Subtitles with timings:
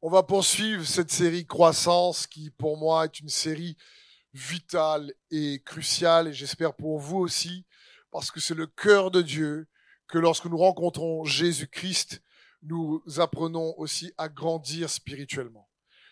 [0.00, 3.76] On va poursuivre cette série Croissance qui, pour moi, est une série
[4.32, 7.66] vitale et cruciale, et j'espère pour vous aussi,
[8.12, 9.66] parce que c'est le cœur de Dieu
[10.06, 12.22] que lorsque nous rencontrons Jésus-Christ,
[12.62, 15.68] nous apprenons aussi à grandir spirituellement.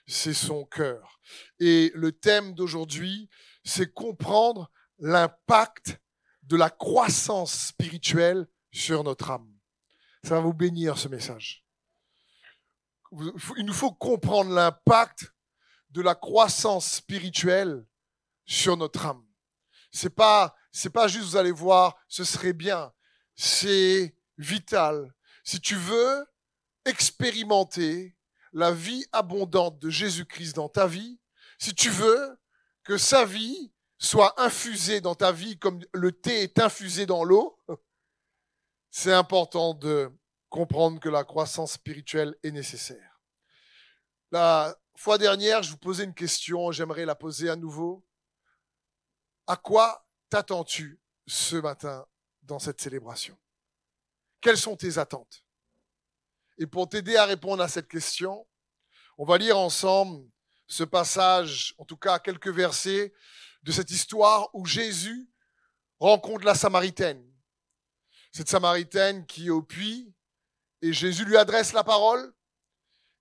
[0.08, 1.20] C'est son cœur.
[1.60, 3.28] Et le thème d'aujourd'hui,
[3.62, 4.68] c'est comprendre
[4.98, 6.00] l'impact
[6.42, 9.48] de la croissance spirituelle sur notre âme.
[10.24, 11.65] Ça va vous bénir ce message.
[13.56, 15.32] Il nous faut comprendre l'impact
[15.90, 17.86] de la croissance spirituelle
[18.44, 19.24] sur notre âme.
[19.90, 22.92] C'est pas, c'est pas juste vous allez voir, ce serait bien.
[23.34, 25.14] C'est vital.
[25.44, 26.26] Si tu veux
[26.84, 28.16] expérimenter
[28.52, 31.18] la vie abondante de Jésus-Christ dans ta vie,
[31.58, 32.38] si tu veux
[32.84, 37.58] que sa vie soit infusée dans ta vie comme le thé est infusé dans l'eau,
[38.90, 40.10] c'est important de
[40.48, 43.15] comprendre que la croissance spirituelle est nécessaire.
[44.36, 48.06] La fois dernière, je vous posais une question, j'aimerais la poser à nouveau.
[49.46, 52.06] À quoi t'attends-tu ce matin
[52.42, 53.34] dans cette célébration?
[54.42, 55.42] Quelles sont tes attentes?
[56.58, 58.46] Et pour t'aider à répondre à cette question,
[59.16, 60.28] on va lire ensemble
[60.66, 63.14] ce passage, en tout cas quelques versets
[63.62, 65.30] de cette histoire où Jésus
[65.98, 67.26] rencontre la Samaritaine.
[68.32, 70.12] Cette Samaritaine qui est au puits
[70.82, 72.35] et Jésus lui adresse la parole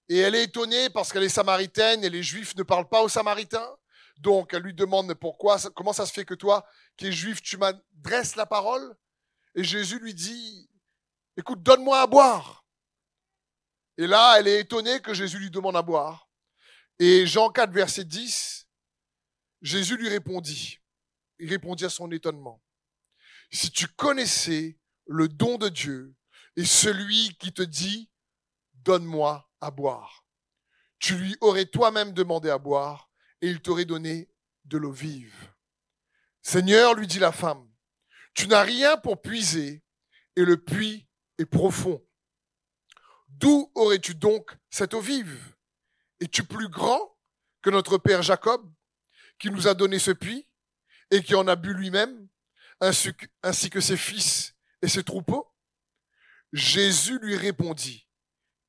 [0.09, 3.09] et elle est étonnée parce qu'elle est samaritaine et les juifs ne parlent pas aux
[3.09, 3.75] samaritains.
[4.17, 7.57] Donc elle lui demande pourquoi, comment ça se fait que toi, qui es juif, tu
[7.57, 8.95] m'adresses la parole?
[9.55, 10.69] Et Jésus lui dit,
[11.37, 12.65] écoute, donne-moi à boire.
[13.97, 16.29] Et là, elle est étonnée que Jésus lui demande à boire.
[16.99, 18.67] Et Jean 4, verset 10,
[19.61, 20.79] Jésus lui répondit,
[21.39, 22.61] il répondit à son étonnement.
[23.51, 26.13] Si tu connaissais le don de Dieu
[26.55, 28.09] et celui qui te dit,
[28.73, 30.25] donne-moi boire,
[30.99, 33.09] tu lui aurais toi-même demandé à boire
[33.41, 34.29] et il t'aurait donné
[34.65, 35.53] de l'eau vive.
[36.41, 37.69] Seigneur, lui dit la femme,
[38.33, 39.83] tu n'as rien pour puiser
[40.35, 42.05] et le puits est profond.
[43.27, 45.55] D'où aurais-tu donc cette eau vive?
[46.19, 47.17] Es-tu plus grand
[47.61, 48.71] que notre père Jacob,
[49.39, 50.47] qui nous a donné ce puits
[51.11, 52.27] et qui en a bu lui-même,
[52.79, 55.51] ainsi que ses fils et ses troupeaux?
[56.53, 58.07] Jésus lui répondit,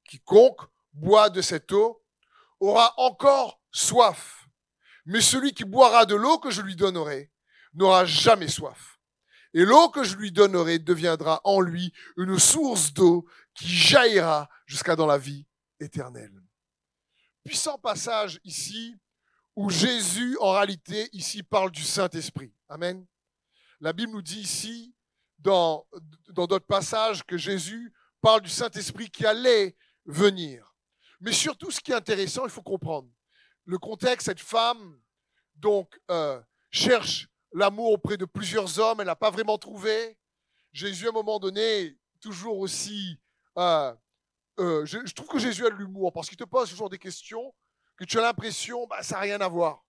[0.04, 0.62] Quiconque
[0.96, 2.02] boit de cette eau
[2.60, 4.46] aura encore soif
[5.06, 7.30] mais celui qui boira de l'eau que je lui donnerai
[7.74, 8.98] n'aura jamais soif.
[9.54, 13.24] Et l'eau que je lui donnerai deviendra en lui une source d'eau
[13.54, 15.46] qui jaillira jusqu'à dans la vie
[15.78, 16.42] éternelle.
[17.44, 18.96] Puissant passage ici
[19.54, 22.52] où Jésus, en réalité, ici parle du Saint-Esprit.
[22.68, 23.06] Amen.
[23.80, 24.92] La Bible nous dit ici,
[25.38, 25.86] dans
[26.30, 30.75] dans d'autres passages, que Jésus parle du Saint-Esprit qui allait venir.
[31.20, 33.08] Mais surtout, ce qui est intéressant, il faut comprendre,
[33.64, 35.00] le contexte, cette femme,
[35.56, 36.40] donc, euh,
[36.70, 40.18] cherche l'amour auprès de plusieurs hommes, elle n'a pas vraiment trouvé.
[40.72, 43.18] Jésus, à un moment donné, toujours aussi...
[43.58, 43.94] Euh,
[44.58, 47.54] euh, je, trouve que Jésus a de l'humour, parce qu'il te pose toujours des questions
[47.96, 49.84] que tu as l'impression, bah, ça n'a rien à voir.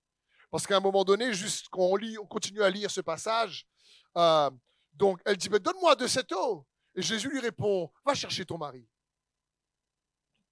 [0.50, 3.68] Parce qu'à un moment donné, juste quand on lit, on continue à lire ce passage,
[4.94, 6.66] donc elle dit, donne-moi de cette eau.
[6.96, 8.88] Et Jésus lui répond, va chercher ton mari.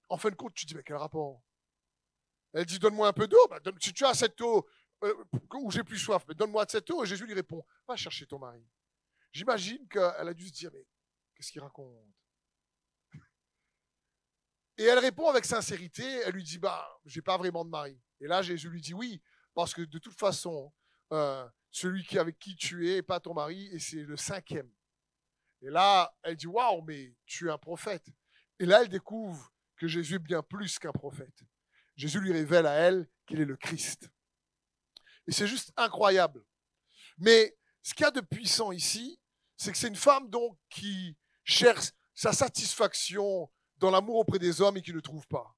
[0.08, 1.42] En fin de compte, tu dis, mais quel rapport?
[2.52, 3.46] Elle dit, donne-moi un peu d'eau.
[3.48, 4.66] Bah, si tu as cette eau
[5.04, 5.24] euh,
[5.54, 7.04] où j'ai plus soif, mais donne-moi de cette eau.
[7.04, 8.64] Et Jésus lui répond, va chercher ton mari.
[9.32, 10.86] J'imagine qu'elle a dû se dire, mais
[11.34, 12.08] qu'est-ce qu'il raconte?
[14.78, 17.98] Et elle répond avec sincérité, elle lui dit, bah, j'ai pas vraiment de mari.
[18.20, 19.22] Et là, Jésus lui dit, oui,
[19.54, 20.72] parce que de toute façon,
[21.12, 24.70] euh, celui avec qui tu es n'est pas ton mari, et c'est le cinquième.
[25.62, 28.06] Et là, elle dit, waouh, mais tu es un prophète.
[28.58, 31.44] Et là, elle découvre que Jésus bien plus qu'un prophète.
[31.96, 34.10] Jésus lui révèle à elle qu'il est le Christ.
[35.26, 36.44] Et c'est juste incroyable.
[37.18, 39.18] Mais ce qu'il y a de puissant ici,
[39.56, 44.76] c'est que c'est une femme donc qui cherche sa satisfaction dans l'amour auprès des hommes
[44.76, 45.54] et qui ne trouve pas.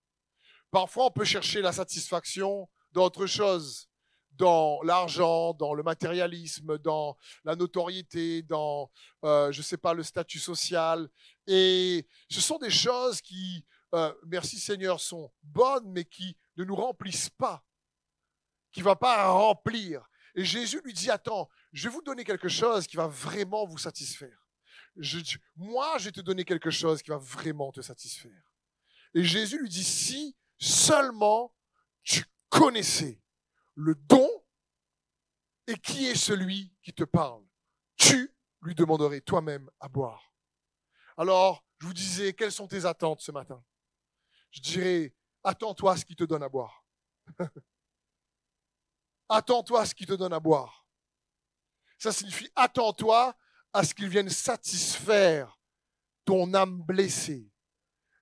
[0.71, 3.89] Parfois, on peut chercher la satisfaction dans autre chose,
[4.33, 8.91] dans l'argent, dans le matérialisme, dans la notoriété, dans,
[9.25, 11.09] euh, je ne sais pas, le statut social.
[11.47, 13.65] Et ce sont des choses qui
[13.95, 17.65] euh, merci Seigneur, sont bonnes, mais qui ne nous remplissent pas,
[18.73, 20.09] qui ne va pas remplir.
[20.35, 23.79] Et Jésus lui dit, attends, je vais vous donner quelque chose qui va vraiment vous
[23.79, 24.47] satisfaire.
[24.97, 25.19] Je,
[25.57, 28.53] moi, je vais te donner quelque chose qui va vraiment te satisfaire.
[29.15, 31.55] Et Jésus lui dit, si seulement
[32.03, 33.21] tu connaissais
[33.75, 34.29] le don
[35.67, 37.45] et qui est celui qui te parle,
[37.97, 40.33] tu lui demanderais toi-même à boire.
[41.17, 43.63] Alors, je vous disais, quelles sont tes attentes ce matin?
[44.51, 46.85] Je dirais, attends-toi à ce qu'il te donne à boire.
[49.29, 50.87] attends-toi à ce qu'il te donne à boire.
[51.99, 53.37] Ça signifie attends-toi
[53.73, 55.59] à ce qu'il vienne satisfaire
[56.25, 57.51] ton âme blessée.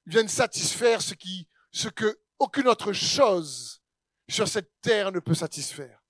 [0.06, 3.82] Il vienne satisfaire ce, qui, ce que aucune autre chose
[4.28, 6.02] sur cette terre ne peut satisfaire.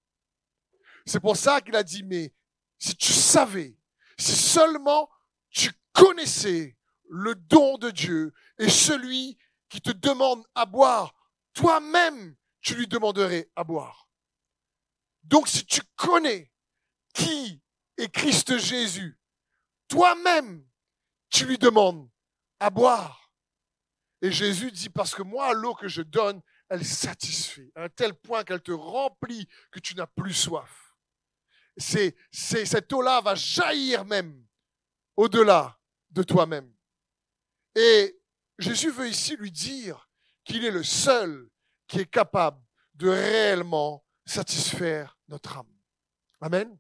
[1.07, 2.35] C'est pour ça qu'il a dit, mais
[2.79, 3.79] si tu savais,
[4.19, 5.09] si seulement
[5.51, 6.77] tu connaissais
[7.09, 11.15] le don de Dieu et celui qui te demande à boire,
[11.53, 14.09] toi-même, tu lui demanderais à boire.
[15.25, 16.53] Donc si tu connais
[17.15, 17.63] qui
[17.97, 19.19] est Christ Jésus,
[19.89, 20.67] toi-même,
[21.31, 22.09] tu lui demandes
[22.61, 23.33] à boire.
[24.23, 28.15] Et Jésus dit, parce que moi, l'eau que je donne, elle satisfait, à un tel
[28.15, 30.95] point qu'elle te remplit que tu n'as plus soif.
[31.77, 34.45] C'est, cette eau-là va jaillir même
[35.17, 35.79] au-delà
[36.11, 36.73] de toi-même.
[37.75, 38.16] Et
[38.59, 40.09] Jésus veut ici lui dire
[40.45, 41.51] qu'il est le seul
[41.87, 42.63] qui est capable
[42.95, 45.73] de réellement satisfaire notre âme.
[46.41, 46.79] Amen.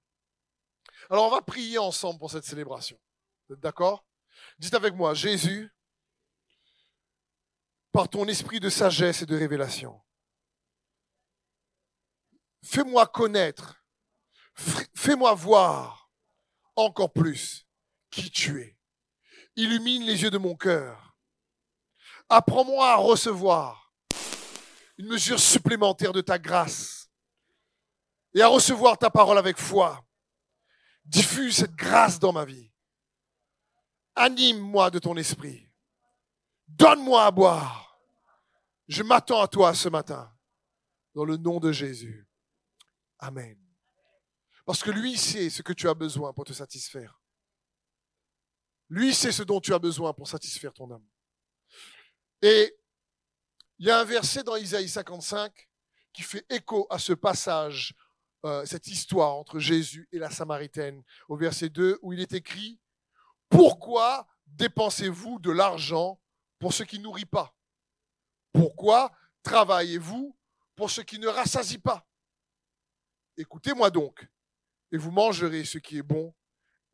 [1.10, 2.98] Alors on va prier ensemble pour cette célébration.
[3.48, 4.04] Vous êtes d'accord?
[4.58, 5.72] Dites avec moi, Jésus,
[7.92, 10.00] par ton esprit de sagesse et de révélation,
[12.62, 13.82] fais-moi connaître,
[14.94, 16.10] fais-moi voir
[16.74, 17.66] encore plus
[18.10, 18.78] qui tu es.
[19.56, 21.05] Illumine les yeux de mon cœur.
[22.28, 23.92] Apprends-moi à recevoir
[24.98, 27.10] une mesure supplémentaire de ta grâce
[28.34, 30.04] et à recevoir ta parole avec foi.
[31.04, 32.72] Diffuse cette grâce dans ma vie.
[34.14, 35.70] Anime-moi de ton esprit.
[36.66, 38.00] Donne-moi à boire.
[38.88, 40.32] Je m'attends à toi ce matin.
[41.14, 42.28] Dans le nom de Jésus.
[43.18, 43.58] Amen.
[44.64, 47.20] Parce que lui sait ce que tu as besoin pour te satisfaire.
[48.88, 51.06] Lui sait ce dont tu as besoin pour satisfaire ton âme.
[52.42, 52.76] Et
[53.78, 55.68] il y a un verset dans Isaïe 55
[56.12, 57.94] qui fait écho à ce passage
[58.44, 62.78] euh, cette histoire entre Jésus et la Samaritaine, au verset 2, où il est écrit,
[63.48, 66.20] Pourquoi dépensez-vous de l'argent
[66.58, 67.56] pour ce qui nourrit pas?
[68.52, 69.10] Pourquoi
[69.42, 70.36] travaillez-vous
[70.76, 72.06] pour ce qui ne rassasie pas?
[73.36, 74.26] Écoutez-moi donc,
[74.92, 76.34] et vous mangerez ce qui est bon,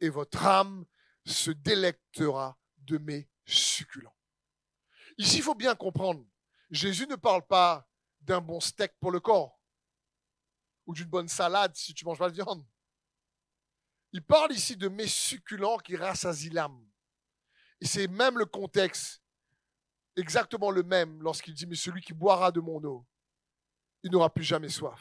[0.00, 0.86] et votre âme
[1.26, 4.16] se délectera de mes succulents.
[5.18, 6.24] Ici, il faut bien comprendre,
[6.70, 7.88] Jésus ne parle pas
[8.20, 9.60] d'un bon steak pour le corps
[10.86, 12.64] ou d'une bonne salade si tu manges pas de viande.
[14.12, 16.86] Il parle ici de mes succulents qui rassasient l'âme.
[17.80, 19.22] Et c'est même le contexte,
[20.16, 23.06] exactement le même, lorsqu'il dit, mais celui qui boira de mon eau,
[24.02, 25.00] il n'aura plus jamais soif.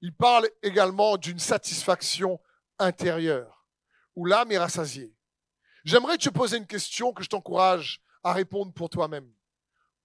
[0.00, 2.40] Il parle également d'une satisfaction
[2.78, 3.66] intérieure,
[4.14, 5.14] où l'âme est rassasiée.
[5.84, 9.32] J'aimerais te poser une question que je t'encourage à répondre pour toi-même.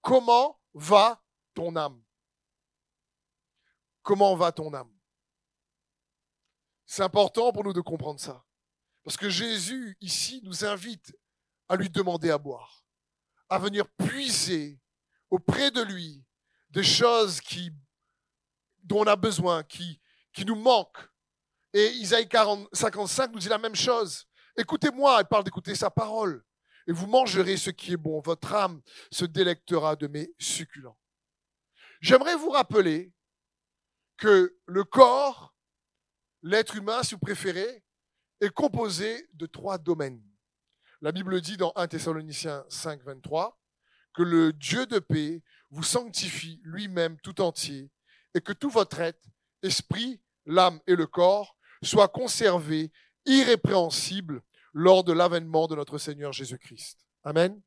[0.01, 1.23] Comment va
[1.53, 2.01] ton âme?
[4.01, 4.91] Comment va ton âme?
[6.85, 8.43] C'est important pour nous de comprendre ça.
[9.03, 11.15] Parce que Jésus, ici, nous invite
[11.67, 12.85] à lui demander à boire,
[13.49, 14.79] à venir puiser
[15.29, 16.23] auprès de lui
[16.69, 17.71] des choses qui,
[18.83, 19.99] dont on a besoin, qui,
[20.45, 21.09] nous manquent.
[21.73, 24.25] Et Isaïe 40, 55 nous dit la même chose.
[24.57, 26.43] Écoutez-moi, il parle d'écouter sa parole.
[26.87, 28.19] Et vous mangerez ce qui est bon.
[28.21, 28.81] Votre âme
[29.11, 30.97] se délectera de mes succulents.
[32.01, 33.13] J'aimerais vous rappeler
[34.17, 35.55] que le corps,
[36.41, 37.83] l'être humain, si vous préférez,
[38.41, 40.21] est composé de trois domaines.
[41.01, 43.59] La Bible dit dans 1 Thessaloniciens 5, 23
[44.13, 47.89] que le Dieu de paix vous sanctifie lui-même tout entier
[48.33, 49.27] et que tout votre être,
[49.63, 52.91] esprit, l'âme et le corps, soient conservés
[53.25, 54.41] irrépréhensibles
[54.73, 56.99] lors de l'avènement de notre Seigneur Jésus-Christ.
[57.23, 57.61] Amen.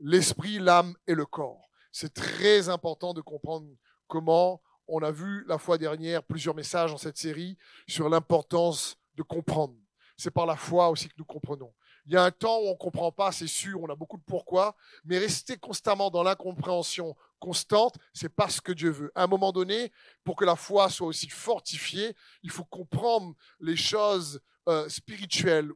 [0.00, 1.70] L'esprit, l'âme et le corps.
[1.92, 3.68] C'est très important de comprendre
[4.06, 7.56] comment on a vu la fois dernière plusieurs messages dans cette série
[7.88, 9.74] sur l'importance de comprendre.
[10.16, 11.72] C'est par la foi aussi que nous comprenons.
[12.06, 14.16] Il y a un temps où on ne comprend pas, c'est sûr, on a beaucoup
[14.16, 19.10] de pourquoi, mais rester constamment dans l'incompréhension constante, c'est pas ce que Dieu veut.
[19.14, 19.92] À un moment donné,
[20.22, 24.88] pour que la foi soit aussi fortifiée, il faut comprendre les choses euh,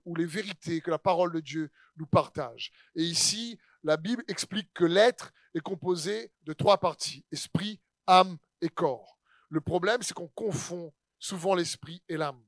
[0.05, 2.73] ou les vérités que la parole de Dieu nous partage.
[2.95, 8.69] Et ici, la Bible explique que l'être est composé de trois parties, esprit, âme et
[8.69, 9.19] corps.
[9.49, 12.43] Le problème, c'est qu'on confond souvent l'esprit et l'âme.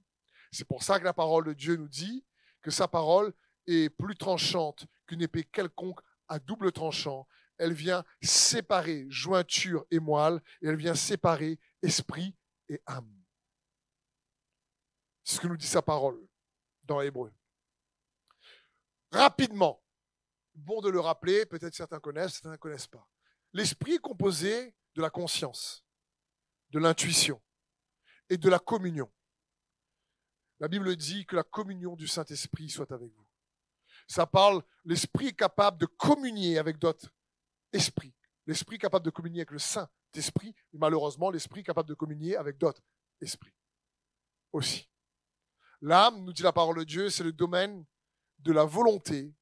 [0.50, 2.25] C'est pour ça que la parole de Dieu nous dit
[2.61, 3.32] que sa parole
[3.66, 7.26] est plus tranchante qu'une épée quelconque à double tranchant.
[7.58, 12.34] Elle vient séparer jointure et moelle, et elle vient séparer esprit
[12.68, 13.11] et âme.
[15.25, 16.20] C'est ce que nous dit sa parole
[16.84, 17.32] dans Hébreu.
[19.10, 19.82] Rapidement,
[20.54, 23.06] bon de le rappeler, peut-être certains connaissent, certains ne connaissent pas.
[23.52, 25.84] L'esprit est composé de la conscience,
[26.70, 27.40] de l'intuition
[28.30, 29.10] et de la communion.
[30.60, 33.26] La Bible dit que la communion du Saint-Esprit soit avec vous.
[34.06, 37.12] Ça parle, l'Esprit est capable de communier avec d'autres
[37.72, 38.14] esprits.
[38.46, 42.82] L'Esprit capable de communier avec le Saint-Esprit, mais malheureusement, l'Esprit capable de communier avec d'autres
[43.20, 43.54] esprits
[44.52, 44.88] aussi.
[45.82, 47.84] L'âme, nous dit la parole de Dieu, c'est le domaine
[48.38, 49.34] de la volonté,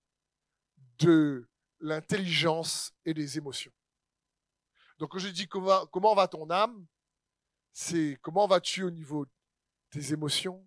[0.99, 1.47] de
[1.81, 3.73] l'intelligence et des émotions.
[4.99, 6.87] Donc quand je dis comment, va ton âme,
[7.73, 9.31] c'est comment vas-tu au niveau de
[9.91, 10.67] tes émotions,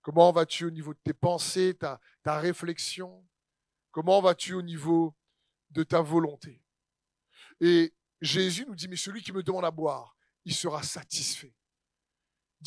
[0.00, 3.26] comment vas-tu au niveau de tes pensées, ta, ta réflexion,
[3.90, 5.14] comment vas-tu au niveau
[5.70, 6.62] de ta volonté?
[7.60, 11.54] Et Jésus nous dit, mais celui qui me demande à boire, il sera satisfait.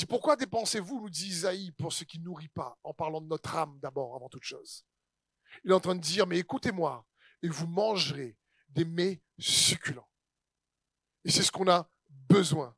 [0.10, 3.56] Pourquoi dépensez-vous, nous dit Isaïe, pour ce qui ne nourrit pas, en parlant de notre
[3.56, 4.86] âme d'abord, avant toute chose?
[5.64, 7.06] Il est en train de dire, mais écoutez-moi,
[7.42, 8.38] et vous mangerez
[8.70, 10.10] des mets succulents.
[11.24, 12.76] Et c'est ce qu'on a besoin.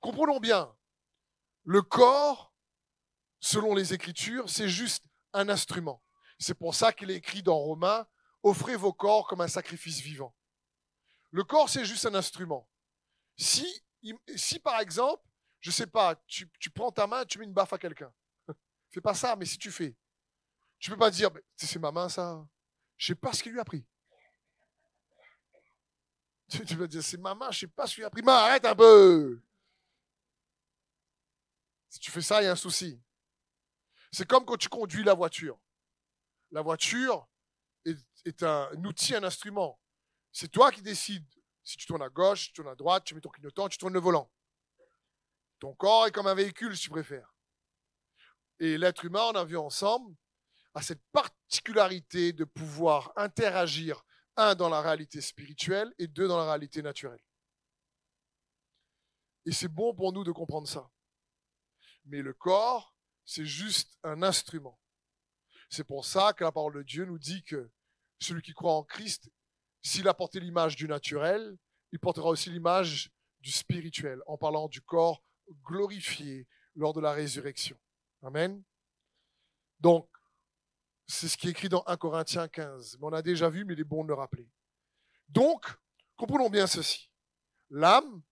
[0.00, 0.74] Comprenons bien,
[1.64, 2.54] le corps,
[3.40, 6.02] selon les Écritures, c'est juste un instrument.
[6.38, 8.06] C'est pour ça qu'il est écrit dans Romains,
[8.42, 10.34] offrez vos corps comme un sacrifice vivant.
[11.30, 12.68] Le corps, c'est juste un instrument.
[13.36, 13.82] Si,
[14.36, 15.22] si par exemple,
[15.60, 18.12] je sais pas, tu, tu prends ta main, tu mets une baffe à quelqu'un.
[18.90, 19.96] Fais pas ça, mais si tu fais,
[20.78, 22.46] tu peux pas dire, c'est ma main ça.
[22.96, 23.84] Je sais pas ce qu'il lui a pris.
[26.66, 28.22] Tu vas dire, c'est ma main, je sais pas ce qu'il lui a pris.
[28.22, 29.42] Mais arrête un peu.
[31.90, 33.00] Si tu fais ça, il y a un souci.
[34.10, 35.58] C'est comme quand tu conduis la voiture.
[36.50, 37.28] La voiture
[37.84, 39.78] est, un, outil, un instrument.
[40.32, 41.26] C'est toi qui décides
[41.62, 43.76] si tu tournes à gauche, si tu tournes à droite, tu mets ton clignotant, tu
[43.76, 44.30] tournes le volant.
[45.58, 47.34] Ton corps est comme un véhicule, si tu préfères.
[48.60, 50.14] Et l'être humain, on a vu ensemble,
[50.74, 54.04] a cette particularité de pouvoir interagir,
[54.36, 57.22] un, dans la réalité spirituelle et deux, dans la réalité naturelle.
[59.46, 60.90] Et c'est bon pour nous de comprendre ça.
[62.04, 64.78] Mais le corps, c'est juste un instrument.
[65.70, 67.70] C'est pour ça que la parole de Dieu nous dit que
[68.20, 69.30] celui qui croit en Christ,
[69.82, 71.56] s'il a porté l'image du naturel,
[71.92, 73.10] il portera aussi l'image
[73.40, 75.22] du spirituel, en parlant du corps
[75.64, 77.78] glorifié lors de la résurrection.
[78.22, 78.62] Amen.
[79.80, 80.08] Donc,
[81.06, 82.98] c'est ce qui est écrit dans 1 Corinthiens 15.
[83.00, 84.48] Mais on a déjà vu, mais il est bon de le rappeler.
[85.28, 85.66] Donc,
[86.16, 87.10] comprenons bien ceci.
[87.70, 88.22] L'âme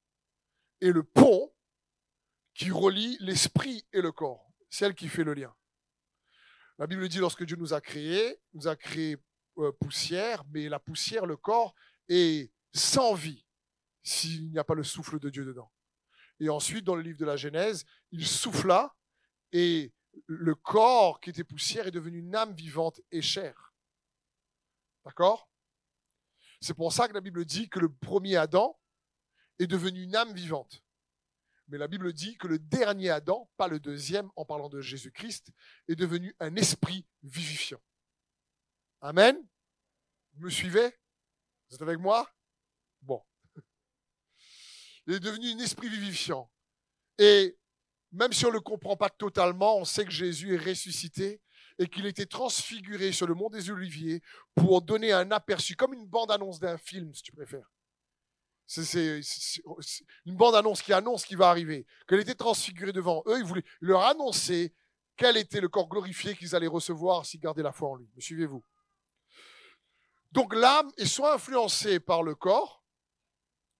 [0.81, 1.53] est le pont
[2.55, 4.51] qui relie l'esprit et le corps.
[4.71, 5.55] C'est elle qui fait le lien.
[6.79, 9.17] La Bible dit lorsque Dieu nous a créés, nous a créé
[9.59, 11.75] euh, poussière, mais la poussière, le corps,
[12.09, 13.47] est sans vie
[14.03, 15.71] s'il n'y a pas le souffle de Dieu dedans.
[16.41, 18.95] Et ensuite, dans le livre de la Genèse, il souffla
[19.53, 19.93] et
[20.27, 23.75] le corps qui était poussière est devenu une âme vivante et chère.
[25.05, 25.49] D'accord?
[26.61, 28.79] C'est pour ça que la Bible dit que le premier Adam
[29.59, 30.83] est devenu une âme vivante.
[31.69, 35.51] Mais la Bible dit que le dernier Adam, pas le deuxième, en parlant de Jésus-Christ,
[35.89, 37.81] est devenu un esprit vivifiant.
[39.01, 39.37] Amen?
[40.35, 40.97] Vous me suivez?
[41.69, 42.31] Vous êtes avec moi?
[43.03, 43.23] Bon.
[45.07, 46.51] Il est devenu un esprit vivifiant.
[47.19, 47.57] Et
[48.13, 51.41] même si on ne le comprend pas totalement, on sait que Jésus est ressuscité
[51.79, 54.23] et qu'il était transfiguré sur le mont des Oliviers
[54.55, 57.71] pour donner un aperçu, comme une bande-annonce d'un film, si tu préfères.
[58.67, 59.21] C'est
[60.25, 61.87] une bande-annonce qui annonce ce qui va arriver.
[62.09, 64.75] Qu'elle était transfigurée devant eux, il voulait leur annoncer
[65.17, 68.11] quel était le corps glorifié qu'ils allaient recevoir s'ils gardaient la foi en lui.
[68.17, 68.65] Me suivez-vous?
[70.33, 72.85] Donc l'âme est soit influencée par le corps,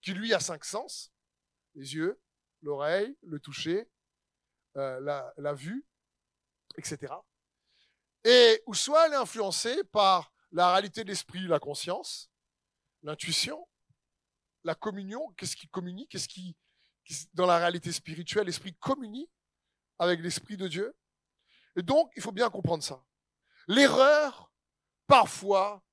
[0.01, 1.11] qui lui a cinq sens,
[1.77, 2.19] les yeux,
[2.61, 3.89] l'oreille, le toucher,
[4.75, 4.99] euh,
[5.37, 5.85] la, vue,
[6.75, 7.13] etc.
[8.23, 12.29] Et ou soit elle est influencée par la réalité de l'esprit, la conscience,
[13.03, 13.67] l'intuition,
[14.63, 16.57] la communion, qu'est-ce qui communie, qu'est-ce qui,
[17.33, 19.29] dans la réalité spirituelle, l'esprit communie
[19.99, 20.95] avec l'esprit de Dieu.
[21.75, 23.03] Et donc, il faut bien comprendre ça.
[23.67, 24.51] L'erreur,
[25.05, 25.83] parfois,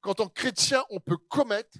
[0.00, 1.78] qu'en tant que chrétien, on peut commettre,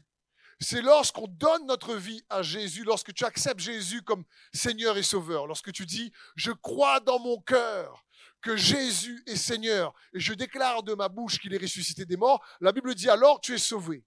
[0.59, 5.47] c'est lorsqu'on donne notre vie à Jésus, lorsque tu acceptes Jésus comme Seigneur et Sauveur,
[5.47, 8.05] lorsque tu dis, je crois dans mon cœur
[8.41, 12.45] que Jésus est Seigneur et je déclare de ma bouche qu'il est ressuscité des morts,
[12.61, 14.05] la Bible dit alors tu es sauvé.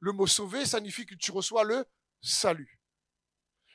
[0.00, 1.84] Le mot sauvé signifie que tu reçois le
[2.20, 2.80] salut.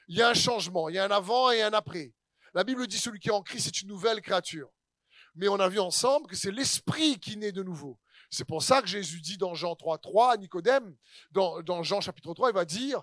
[0.07, 2.13] Il y a un changement, il y a un avant et un après.
[2.53, 4.69] La Bible dit celui qui est en Christ est une nouvelle créature.
[5.35, 7.99] Mais on a vu ensemble que c'est l'esprit qui naît de nouveau.
[8.29, 10.95] C'est pour ça que Jésus dit dans Jean 3, 3 à Nicodème,
[11.31, 13.01] dans, Jean chapitre 3, il va dire,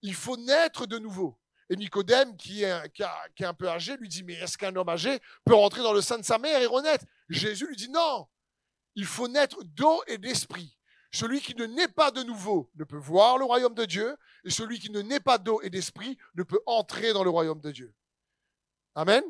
[0.00, 1.38] il faut naître de nouveau.
[1.68, 4.88] Et Nicodème, qui est, qui est un peu âgé, lui dit, mais est-ce qu'un homme
[4.88, 7.04] âgé peut rentrer dans le sein de sa mère et renaître?
[7.28, 8.26] Jésus lui dit, non,
[8.94, 10.76] il faut naître d'eau et d'esprit.
[11.12, 14.50] Celui qui ne naît pas de nouveau ne peut voir le royaume de Dieu, et
[14.50, 17.70] celui qui ne naît pas d'eau et d'esprit ne peut entrer dans le royaume de
[17.70, 17.94] Dieu.
[18.94, 19.22] Amen.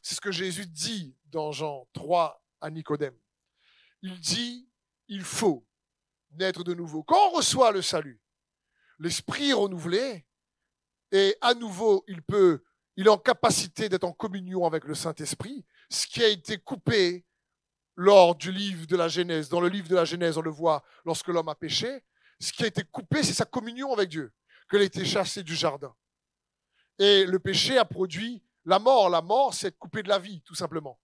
[0.00, 3.16] C'est ce que Jésus dit dans Jean 3 à Nicodème.
[4.02, 4.68] Il dit,
[5.08, 5.66] il faut
[6.32, 7.02] naître de nouveau.
[7.02, 8.20] Quand on reçoit le salut,
[8.98, 10.26] l'esprit renouvelé,
[11.12, 12.62] et à nouveau, il peut,
[12.96, 17.26] il est en capacité d'être en communion avec le Saint-Esprit, ce qui a été coupé
[17.96, 19.48] lors du livre de la Genèse.
[19.48, 22.02] Dans le livre de la Genèse, on le voit lorsque l'homme a péché.
[22.40, 24.32] Ce qui a été coupé, c'est sa communion avec Dieu,
[24.68, 25.94] qu'elle a été chassée du jardin.
[26.98, 29.10] Et le péché a produit la mort.
[29.10, 30.98] La mort, c'est être coupé de la vie, tout simplement.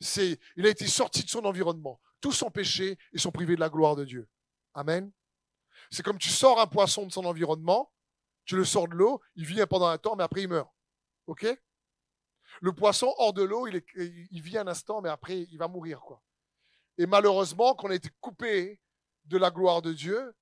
[0.00, 2.00] C'est, il a été sorti de son environnement.
[2.20, 4.28] Tous son péché et sont privés de la gloire de Dieu.
[4.74, 5.10] Amen.
[5.90, 7.92] C'est comme tu sors un poisson de son environnement,
[8.44, 10.70] tu le sors de l'eau, il vit pendant un temps, mais après il meurt.
[11.26, 11.46] OK?
[12.60, 16.00] Le poisson hors de l'eau, il, vit un instant, mais après il va mourir.
[16.00, 16.22] quoi.
[16.96, 18.80] Et malheureusement, quand on a été coupé
[19.26, 20.34] de la gloire de Dieu,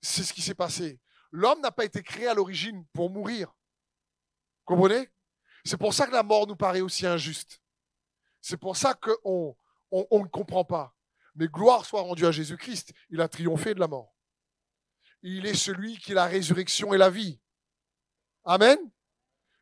[0.00, 1.00] c'est ce qui s'est passé.
[1.30, 3.54] L'homme n'a pas été créé à l'origine pour mourir.
[4.64, 5.08] Comprenez?
[5.64, 7.60] C'est pour ça que la mort nous paraît aussi injuste.
[8.40, 9.56] C'est pour ça qu'on
[9.92, 10.96] on, ne comprend pas.
[11.34, 12.92] Mais gloire soit rendue à Jésus-Christ.
[13.10, 14.14] Il a triomphé de la mort.
[15.22, 17.40] Il est celui qui est la résurrection et la vie.
[18.44, 18.78] Amen.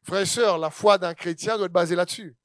[0.02, 2.36] Frères et sœurs, la foi d'un chrétien doit être basée là-dessus.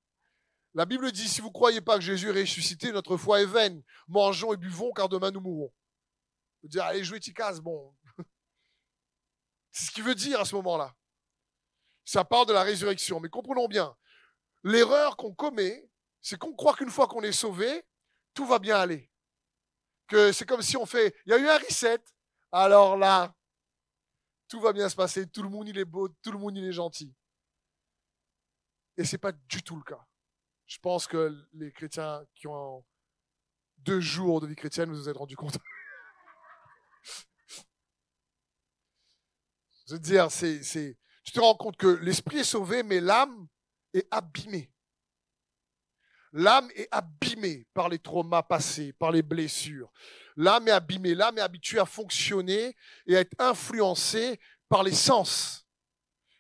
[0.73, 3.45] La Bible dit, si vous ne croyez pas que Jésus est ressuscité, notre foi est
[3.45, 3.81] vaine.
[4.09, 5.73] Mangeons et buvons, car demain nous mourrons.
[6.61, 7.95] Vous dire, allez jouer Ticaz, bon.
[9.71, 10.93] C'est ce qu'il veut dire à ce moment-là.
[12.03, 13.21] Ça parle de la résurrection.
[13.21, 13.95] Mais comprenons bien,
[14.63, 15.89] l'erreur qu'on commet,
[16.25, 17.85] c'est qu'on croit qu'une fois qu'on est sauvé,
[18.33, 19.11] tout va bien aller.
[20.07, 22.03] Que c'est comme si on fait, il y a eu un reset,
[22.51, 23.35] alors là,
[24.47, 26.65] tout va bien se passer, tout le monde il est beau, tout le monde il
[26.65, 27.13] est gentil.
[28.97, 30.03] Et ce n'est pas du tout le cas.
[30.65, 32.83] Je pense que les chrétiens qui ont
[33.77, 35.59] deux jours de vie chrétienne, vous vous êtes rendu compte.
[39.87, 43.47] Je veux dire, c'est, c'est, tu te rends compte que l'esprit est sauvé, mais l'âme
[43.93, 44.71] est abîmée.
[46.37, 49.89] L'âme est abîmée par les traumas passés, par les blessures.
[50.35, 52.75] L'âme est abîmée, l'âme est habituée à fonctionner
[53.07, 55.65] et à être influencée par les sens.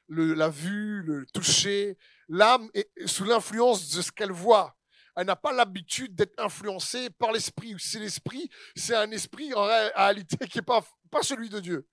[0.09, 1.97] la vue, le toucher.
[2.27, 4.75] L'âme est sous l'influence de ce qu'elle voit.
[5.15, 7.73] Elle n'a pas l'habitude d'être influencée par l'esprit.
[7.79, 10.83] C'est l'esprit, c'est un esprit en réalité qui n'est pas,
[11.21, 11.87] celui de Dieu.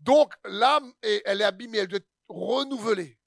[0.00, 3.20] Donc l'âme, elle est abîmée, elle doit être renouvelée.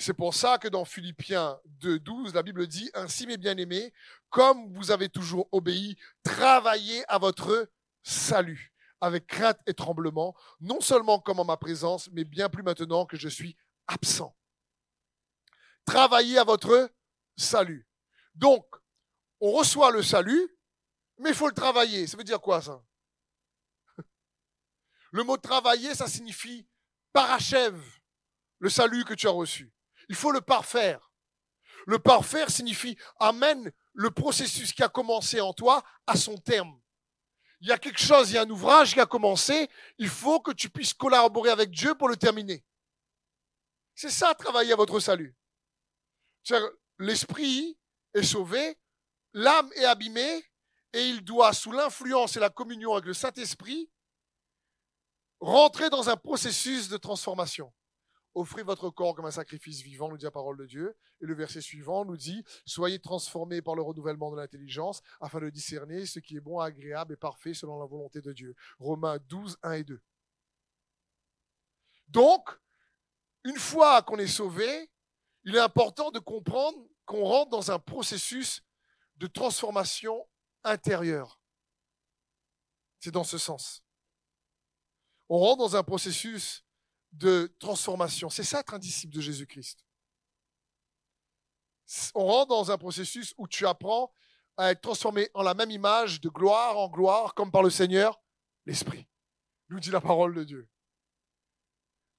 [0.00, 3.92] C'est pour ça que dans Philippiens 2.12, la Bible dit, Ainsi mes bien-aimés,
[4.30, 7.68] comme vous avez toujours obéi, travaillez à votre
[8.04, 13.06] salut, avec crainte et tremblement, non seulement comme en ma présence, mais bien plus maintenant
[13.06, 13.56] que je suis
[13.88, 14.36] absent.
[15.84, 16.90] Travaillez à votre
[17.36, 17.88] salut.
[18.34, 18.64] Donc,
[19.40, 20.48] on reçoit le salut,
[21.18, 22.06] mais il faut le travailler.
[22.06, 22.80] Ça veut dire quoi ça?
[25.10, 26.68] Le mot travailler, ça signifie
[27.12, 27.82] parachève
[28.60, 29.72] le salut que tu as reçu.
[30.08, 31.12] Il faut le parfaire.
[31.86, 36.78] Le parfaire signifie amène le processus qui a commencé en toi à son terme.
[37.60, 39.68] Il y a quelque chose, il y a un ouvrage qui a commencé,
[39.98, 42.64] il faut que tu puisses collaborer avec Dieu pour le terminer.
[43.94, 45.36] C'est ça, travailler à votre salut.
[46.98, 47.76] L'esprit
[48.14, 48.78] est sauvé,
[49.32, 50.44] l'âme est abîmée,
[50.92, 53.90] et il doit, sous l'influence et la communion avec le Saint-Esprit,
[55.40, 57.72] rentrer dans un processus de transformation.
[58.38, 60.96] Offrez votre corps comme un sacrifice vivant, nous dit la parole de Dieu.
[61.20, 65.50] Et le verset suivant nous dit, soyez transformés par le renouvellement de l'intelligence afin de
[65.50, 68.54] discerner ce qui est bon, agréable et parfait selon la volonté de Dieu.
[68.78, 70.00] Romains 12, 1 et 2.
[72.06, 72.48] Donc,
[73.42, 74.88] une fois qu'on est sauvé,
[75.42, 78.62] il est important de comprendre qu'on rentre dans un processus
[79.16, 80.28] de transformation
[80.62, 81.40] intérieure.
[83.00, 83.82] C'est dans ce sens.
[85.28, 86.64] On rentre dans un processus
[87.12, 88.30] de transformation.
[88.30, 89.84] C'est ça être un disciple de Jésus-Christ.
[92.14, 94.12] On rentre dans un processus où tu apprends
[94.56, 98.20] à être transformé en la même image, de gloire en gloire, comme par le Seigneur,
[98.66, 99.06] l'Esprit.
[99.70, 100.68] Nous dit la parole de Dieu.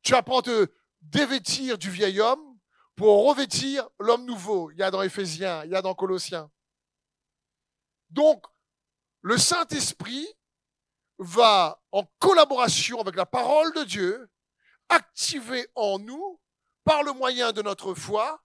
[0.02, 0.72] Tu apprends à te
[1.02, 2.58] dévêtir du vieil homme
[2.96, 4.72] pour revêtir l'homme nouveau.
[4.72, 6.50] Il y a dans Éphésiens, il y a dans Colossiens.
[8.10, 8.46] Donc,
[9.22, 10.28] le Saint-Esprit
[11.18, 14.30] va, en collaboration avec la parole de Dieu,
[14.90, 16.40] activer en nous,
[16.84, 18.42] par le moyen de notre foi,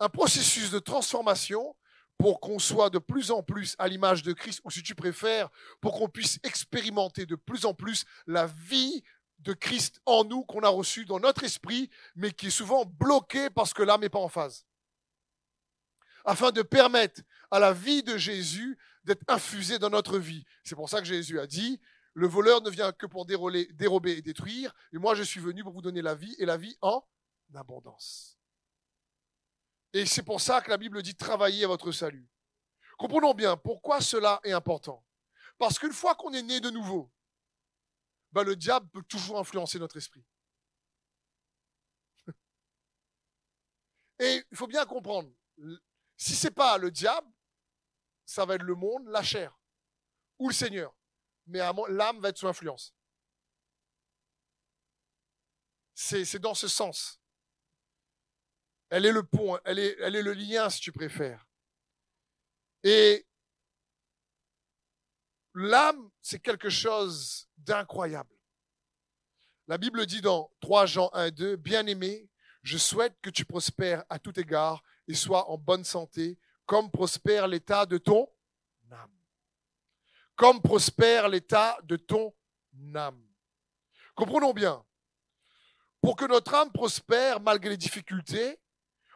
[0.00, 1.76] un processus de transformation
[2.18, 5.50] pour qu'on soit de plus en plus à l'image de Christ, ou si tu préfères,
[5.80, 9.02] pour qu'on puisse expérimenter de plus en plus la vie
[9.40, 13.50] de Christ en nous qu'on a reçu dans notre esprit, mais qui est souvent bloqué
[13.50, 14.64] parce que l'âme n'est pas en phase.
[16.24, 17.20] Afin de permettre
[17.50, 20.44] à la vie de Jésus d'être infusé dans notre vie.
[20.64, 21.80] C'est pour ça que Jésus a dit,
[22.16, 23.68] le voleur ne vient que pour dérober,
[24.16, 26.74] et détruire, et moi je suis venu pour vous donner la vie et la vie
[26.80, 27.06] en
[27.54, 28.38] abondance.
[29.92, 32.26] Et c'est pour ça que la Bible dit travaillez à votre salut.
[32.96, 35.04] Comprenons bien pourquoi cela est important.
[35.58, 37.12] Parce qu'une fois qu'on est né de nouveau,
[38.32, 40.24] ben le diable peut toujours influencer notre esprit.
[44.18, 45.30] Et il faut bien comprendre,
[46.16, 47.30] si ce n'est pas le diable,
[48.24, 49.54] ça va être le monde, la chair,
[50.38, 50.95] ou le Seigneur.
[51.46, 52.94] Mais l'âme va être sous influence.
[55.94, 57.20] C'est dans ce sens.
[58.90, 61.46] Elle est le pont, elle est, elle est le lien, si tu préfères.
[62.84, 63.26] Et
[65.54, 68.36] l'âme, c'est quelque chose d'incroyable.
[69.66, 72.28] La Bible dit dans 3 Jean 1, 2, Bien-aimé,
[72.62, 77.48] je souhaite que tu prospères à tout égard et sois en bonne santé, comme prospère
[77.48, 78.28] l'état de ton.
[80.36, 82.34] Comme prospère l'état de ton
[82.94, 83.22] âme.
[84.14, 84.84] Comprenons bien.
[86.00, 88.60] Pour que notre âme prospère malgré les difficultés,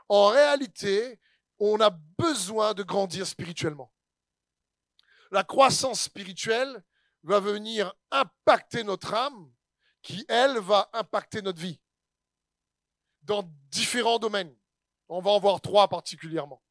[0.08, 1.20] en réalité,
[1.58, 3.92] on a besoin de grandir spirituellement.
[5.30, 6.82] La croissance spirituelle
[7.22, 9.52] va venir impacter notre âme,
[10.02, 11.80] qui, elle, va impacter notre vie
[13.22, 14.56] dans différents domaines.
[15.08, 16.62] On va en voir trois particulièrement.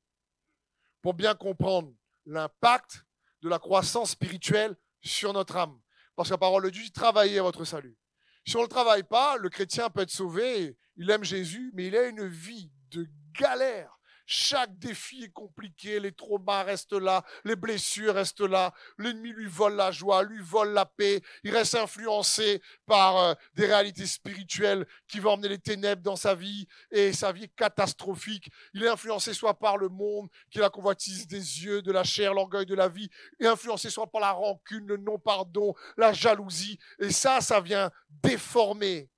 [1.01, 1.93] Pour bien comprendre
[2.25, 3.05] l'impact
[3.41, 5.80] de la croissance spirituelle sur notre âme.
[6.15, 7.97] Parce que la parole de Dieu dit travaillez à votre salut.
[8.45, 11.88] Si on ne le travaille pas, le chrétien peut être sauvé, il aime Jésus, mais
[11.88, 13.08] il a une vie de
[13.39, 13.98] galère
[14.31, 19.73] chaque défi est compliqué, les traumas restent là, les blessures restent là, l'ennemi lui vole
[19.75, 25.19] la joie, lui vole la paix, il reste influencé par euh, des réalités spirituelles qui
[25.19, 26.67] vont emmener les ténèbres dans sa vie.
[26.91, 28.51] Et sa vie est catastrophique.
[28.75, 32.35] Il est influencé soit par le monde, qui la convoitise des yeux, de la chair,
[32.35, 36.77] l'orgueil de la vie, et influencé soit par la rancune, le non-pardon, la jalousie.
[36.99, 39.09] Et ça, ça vient déformer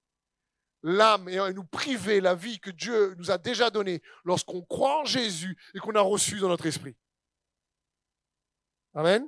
[0.84, 5.06] l'âme et nous priver la vie que Dieu nous a déjà donnée lorsqu'on croit en
[5.06, 6.96] Jésus et qu'on a reçu dans notre esprit.
[8.94, 9.28] Amen.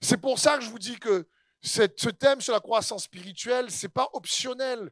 [0.00, 1.26] C'est pour ça que je vous dis que
[1.62, 4.90] ce thème sur la croissance spirituelle, c'est pas optionnel.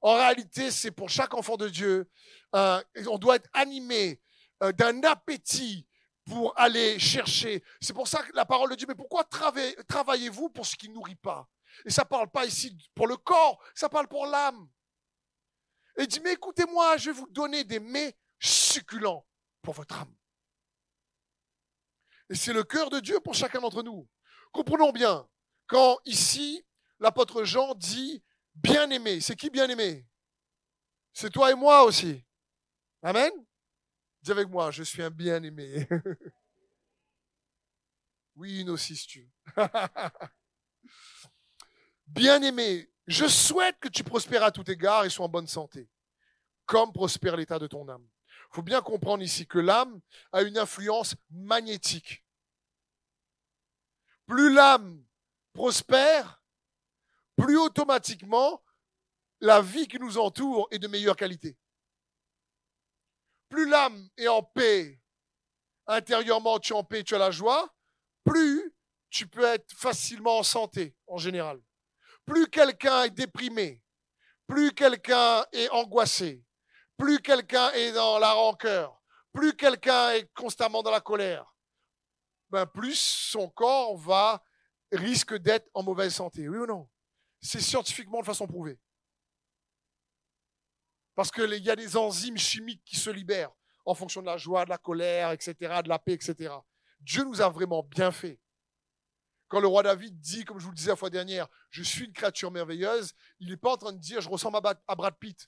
[0.00, 2.08] En réalité, c'est pour chaque enfant de Dieu.
[2.54, 4.20] Euh, on doit être animé
[4.62, 5.86] euh, d'un appétit
[6.24, 7.62] pour aller chercher.
[7.80, 10.94] C'est pour ça que la parole de Dieu, mais pourquoi travaillez-vous pour ce qui ne
[10.94, 11.48] nourrit pas?
[11.84, 14.68] Et ça ne parle pas ici pour le corps, ça parle pour l'âme.
[15.96, 19.26] Et il dit, mais écoutez-moi, je vais vous donner des mets succulents
[19.60, 20.14] pour votre âme.
[22.30, 24.08] Et c'est le cœur de Dieu pour chacun d'entre nous.
[24.52, 25.28] Comprenons bien,
[25.66, 26.64] quand ici,
[26.98, 28.22] l'apôtre Jean dit
[28.54, 30.06] bien-aimé, c'est qui bien-aimé?
[31.12, 32.24] C'est toi et moi aussi.
[33.02, 33.32] Amen?
[34.22, 35.86] Dis avec moi, je suis un bien-aimé.
[38.36, 39.30] oui, nous aussi, si tu
[42.06, 45.88] Bien-aimé, je souhaite que tu prospères à tout égard et sois en bonne santé,
[46.66, 48.06] comme prospère l'état de ton âme.
[48.28, 52.24] Il faut bien comprendre ici que l'âme a une influence magnétique.
[54.26, 55.02] Plus l'âme
[55.52, 56.42] prospère,
[57.36, 58.62] plus automatiquement
[59.40, 61.56] la vie qui nous entoure est de meilleure qualité.
[63.48, 65.00] Plus l'âme est en paix,
[65.86, 67.74] intérieurement tu es en paix, tu as la joie,
[68.24, 68.72] plus
[69.10, 71.60] tu peux être facilement en santé en général.
[72.24, 73.82] Plus quelqu'un est déprimé,
[74.46, 76.44] plus quelqu'un est angoissé,
[76.96, 79.00] plus quelqu'un est dans la rancœur,
[79.32, 81.52] plus quelqu'un est constamment dans la colère,
[82.50, 84.42] ben plus son corps va
[84.92, 86.48] risque d'être en mauvaise santé.
[86.48, 86.88] Oui ou non?
[87.40, 88.78] C'est scientifiquement de façon prouvée.
[91.14, 93.52] Parce qu'il y a des enzymes chimiques qui se libèrent
[93.84, 96.54] en fonction de la joie, de la colère, etc., de la paix, etc.
[97.00, 98.38] Dieu nous a vraiment bien fait.
[99.52, 102.06] Quand le roi David dit, comme je vous le disais la fois dernière, je suis
[102.06, 105.46] une créature merveilleuse, il n'est pas en train de dire je ressemble à Brad Pitt.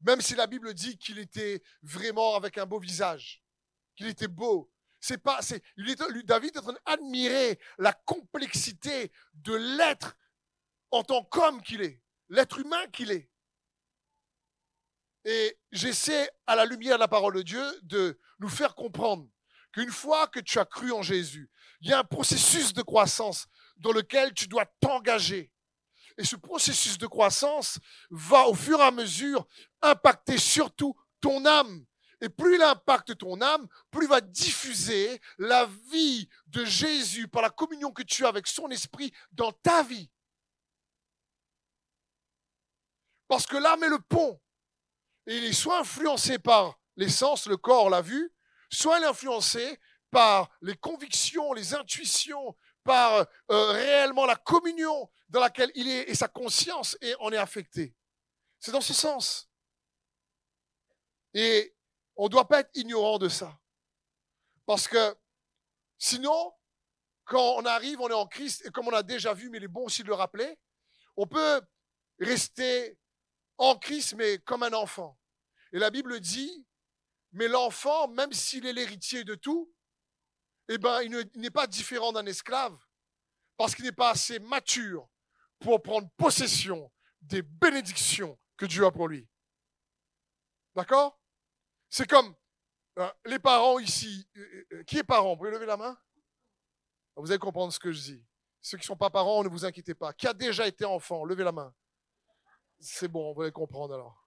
[0.00, 3.44] Même si la Bible dit qu'il était vraiment avec un beau visage,
[3.96, 4.72] qu'il était beau.
[4.98, 10.16] C'est pas, c'est, David est en train d'admirer la complexité de l'être
[10.90, 13.30] en tant qu'homme qu'il est, l'être humain qu'il est.
[15.26, 19.28] Et j'essaie, à la lumière de la parole de Dieu, de nous faire comprendre
[19.74, 23.46] qu'une fois que tu as cru en Jésus, il y a un processus de croissance
[23.76, 25.50] dans lequel tu dois t'engager.
[26.16, 29.44] Et ce processus de croissance va au fur et à mesure
[29.82, 31.84] impacter surtout ton âme.
[32.20, 37.42] Et plus il impacte ton âme, plus il va diffuser la vie de Jésus par
[37.42, 40.08] la communion que tu as avec son esprit dans ta vie.
[43.26, 44.40] Parce que l'âme est le pont.
[45.26, 48.33] Et il est soit influencé par l'essence, le corps, la vue,
[48.74, 55.40] soit elle est influencée par les convictions, les intuitions, par euh, réellement la communion dans
[55.40, 57.94] laquelle il est et sa conscience et on est affecté.
[58.60, 59.48] C'est dans ce sens.
[61.32, 61.74] Et
[62.16, 63.58] on ne doit pas être ignorant de ça.
[64.66, 65.16] Parce que
[65.98, 66.52] sinon,
[67.24, 69.64] quand on arrive, on est en Christ, et comme on a déjà vu, mais il
[69.64, 70.58] est bon aussi de le rappeler,
[71.16, 71.60] on peut
[72.20, 72.98] rester
[73.58, 75.18] en Christ, mais comme un enfant.
[75.72, 76.66] Et la Bible dit,
[77.34, 79.72] mais l'enfant, même s'il est l'héritier de tout,
[80.68, 82.78] eh ben, il n'est pas différent d'un esclave,
[83.56, 85.08] parce qu'il n'est pas assez mature
[85.58, 89.28] pour prendre possession des bénédictions que Dieu a pour lui.
[90.76, 91.20] D'accord?
[91.90, 92.34] C'est comme
[92.98, 94.28] euh, les parents ici.
[94.36, 95.30] Euh, euh, qui est parent?
[95.30, 95.98] Vous pouvez lever la main?
[97.16, 98.26] Vous allez comprendre ce que je dis.
[98.60, 100.12] Ceux qui ne sont pas parents, ne vous inquiétez pas.
[100.12, 101.24] Qui a déjà été enfant?
[101.24, 101.74] Levez la main.
[102.80, 104.23] C'est bon, vous allez comprendre alors.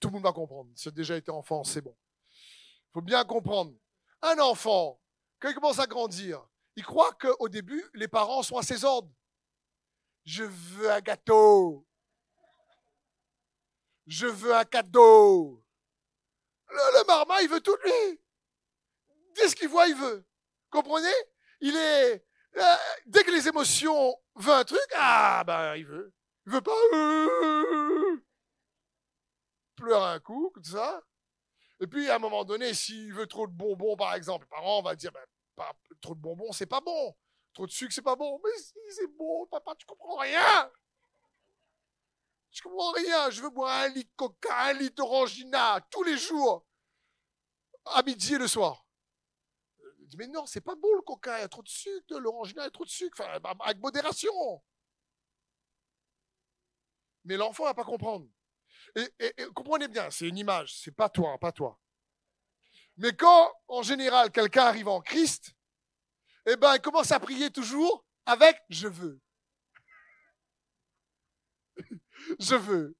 [0.00, 0.70] Tout le monde va comprendre.
[0.74, 1.94] Si tu as déjà été enfant, c'est bon.
[2.32, 3.72] Il faut bien comprendre.
[4.22, 5.00] Un enfant,
[5.38, 6.44] quand il commence à grandir,
[6.76, 9.10] il croit qu'au début, les parents sont à ses ordres.
[10.24, 11.86] Je veux un gâteau.
[14.06, 15.62] Je veux un cadeau.
[16.68, 18.20] Le, marma, il veut tout lui.
[19.36, 20.26] Dès ce qu'il voit, il veut.
[20.70, 21.08] Comprenez?
[21.60, 22.24] Il est.
[22.56, 22.74] Euh,
[23.06, 26.12] dès que les émotions veulent un truc, ah ben il veut.
[26.46, 26.72] Il veut pas.
[29.80, 31.02] Pleure un coup, tout ça.
[31.80, 34.82] Et puis à un moment donné, s'il veut trop de bonbons, par exemple, les parents
[34.82, 35.64] vont dire ben,
[36.00, 37.16] trop de bonbons, c'est pas bon.
[37.54, 38.40] Trop de sucre, c'est pas bon.
[38.44, 40.70] Mais si, c'est bon, papa, tu comprends rien.
[42.50, 43.30] Je comprends rien.
[43.30, 46.64] Je veux boire un litre de coca, un litre d'orangina tous les jours,
[47.86, 48.86] à midi et le soir.
[50.00, 52.62] dis, mais non, c'est pas bon le coca, il y a trop de sucre, l'orangina,
[52.62, 54.62] il y a trop de sucre, enfin, avec modération.
[57.24, 58.28] Mais l'enfant va pas comprendre.
[58.96, 61.78] Et, comprenez bien, c'est une image, c'est pas toi, pas toi.
[62.96, 65.54] Mais quand, en général, quelqu'un arrive en Christ,
[66.46, 69.20] eh ben, il commence à prier toujours avec je veux.
[72.38, 72.96] je veux.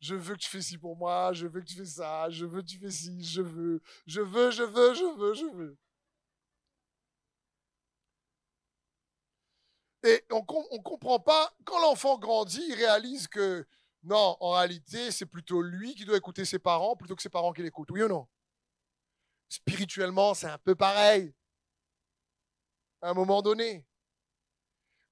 [0.00, 2.44] Je veux que tu fais ci pour moi, je veux que tu fais ça, je
[2.44, 5.78] veux que tu fais ci, je veux, je veux, je veux, je veux, je veux.
[10.04, 13.66] Et on ne comprend pas, quand l'enfant grandit, il réalise que
[14.04, 17.52] non, en réalité, c'est plutôt lui qui doit écouter ses parents plutôt que ses parents
[17.52, 17.90] qui l'écoutent.
[17.90, 18.28] Oui ou non?
[19.48, 21.34] Spirituellement, c'est un peu pareil.
[23.00, 23.86] À un moment donné.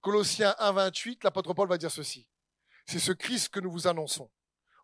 [0.02, 2.28] Colossiens 1, 28, l'apôtre Paul va dire ceci.
[2.86, 4.30] C'est ce Christ que nous vous annonçons,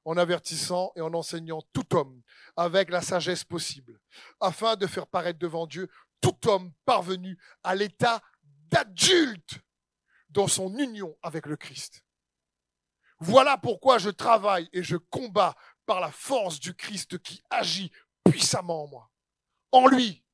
[0.04, 2.22] en avertissant et en enseignant tout homme
[2.56, 4.00] avec la sagesse possible,
[4.40, 5.90] afin de faire paraître devant Dieu
[6.20, 8.22] tout homme parvenu à l'état
[8.70, 9.60] d'adulte
[10.30, 12.04] dans son union avec le Christ.
[13.20, 17.90] Voilà pourquoi je travaille et je combats par la force du Christ qui agit
[18.24, 19.10] puissamment en moi.
[19.72, 20.24] En lui.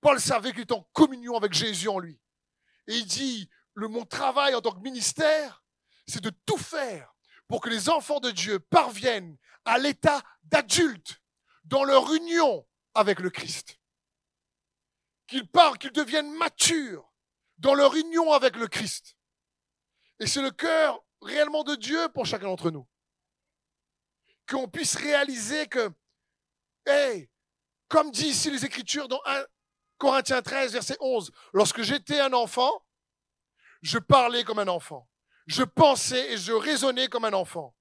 [0.00, 2.20] Paul savait qu'il était en communion avec Jésus en lui.
[2.88, 5.62] Et il dit, le, mon travail en tant que ministère,
[6.06, 7.14] c'est de tout faire
[7.48, 11.20] pour que les enfants de Dieu parviennent à l'état d'adulte
[11.64, 13.80] dans leur union avec le Christ.
[15.26, 17.10] Qu'ils parlent, qu'ils deviennent matures
[17.58, 19.16] dans leur union avec le Christ.
[20.20, 22.86] Et c'est le cœur réellement de Dieu pour chacun d'entre nous.
[24.48, 25.90] Qu'on puisse réaliser que,
[26.86, 27.30] hey,
[27.88, 29.44] comme dit ici les Écritures dans 1
[29.98, 32.84] Corinthiens 13, verset 11, lorsque j'étais un enfant,
[33.82, 35.08] je parlais comme un enfant.
[35.46, 37.74] Je pensais et je raisonnais comme un enfant.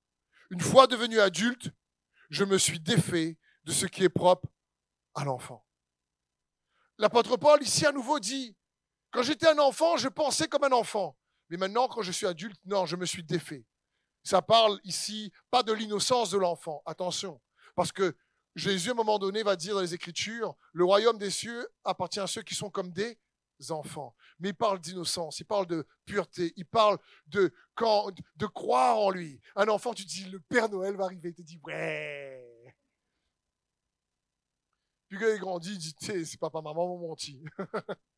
[0.50, 1.70] Une fois devenu adulte,
[2.30, 4.48] je me suis défait de ce qui est propre
[5.16, 5.66] à l'enfant.
[6.98, 8.56] L'apôtre Paul ici à nouveau dit,
[9.12, 11.18] quand j'étais un enfant, je pensais comme un enfant.
[11.54, 13.64] Mais maintenant, quand je suis adulte, non, je me suis défait.
[14.24, 16.82] Ça parle ici pas de l'innocence de l'enfant.
[16.84, 17.40] Attention.
[17.76, 18.18] Parce que
[18.56, 22.20] Jésus, à un moment donné, va dire dans les Écritures, le royaume des cieux appartient
[22.20, 23.20] à ceux qui sont comme des
[23.70, 24.16] enfants.
[24.40, 27.54] Mais il parle d'innocence, il parle de pureté, il parle de,
[28.36, 29.40] de croire en lui.
[29.56, 32.76] Un enfant, tu dis, le Père Noël va arriver, il te dit, ouais.
[35.08, 37.44] Puis quand il grandit, il dit, c'est papa, maman m'ont menti.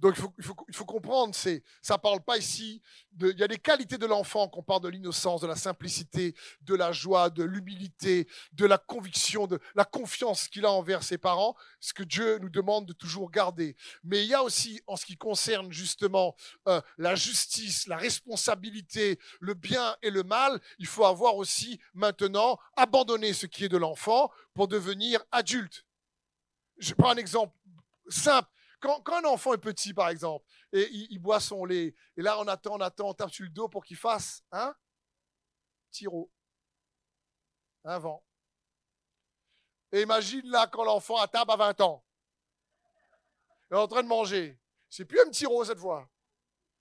[0.00, 2.80] Donc il faut, comprendre, c'est, ça ne parle pas ici,
[3.20, 6.74] il y a des qualités de l'enfant qu'on parle de l'innocence, de la simplicité, de
[6.74, 11.54] la joie, de l'humilité, de la conviction, de la confiance qu'il a envers ses parents,
[11.80, 13.76] ce que Dieu nous demande de toujours garder.
[14.02, 16.34] Mais il y a aussi, en ce qui concerne justement
[16.66, 22.58] euh, la justice, la responsabilité, le bien et le mal, il faut avoir aussi maintenant
[22.74, 25.84] abandonné ce qui est de l'enfant pour devenir adulte.
[26.78, 27.54] Je prends un exemple
[28.08, 28.48] simple
[28.80, 32.48] quand, un enfant est petit, par exemple, et il, boit son lait, et là on
[32.48, 34.74] attend, on attend, on tape sur le dos pour qu'il fasse un
[35.90, 36.30] tiro,
[37.84, 38.24] un vent.
[39.92, 42.04] Et imagine là quand l'enfant à table a 20 ans.
[43.70, 44.58] Il est en train de manger.
[44.88, 46.08] C'est plus un petit cette fois.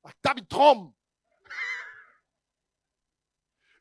[0.04, 0.92] À table, il tremble.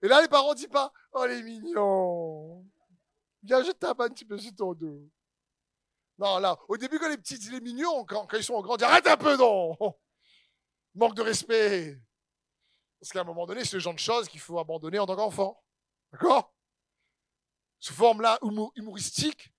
[0.02, 2.64] Et là, les parents disent pas, oh, les mignons.
[3.42, 5.11] Viens, je tape un petit peu sur ton dos.
[6.18, 9.07] Non, là, au début, quand les petits, les mignons, quand, quand ils sont grands, arrête
[9.07, 9.76] un peu, non.
[10.94, 12.00] Manque de respect.
[13.00, 15.14] Parce qu'à un moment donné, c'est le genre de choses qu'il faut abandonner en tant
[15.14, 15.62] qu'enfant.
[16.12, 16.52] D'accord?
[17.78, 18.40] Sous forme-là
[18.74, 19.52] humoristique,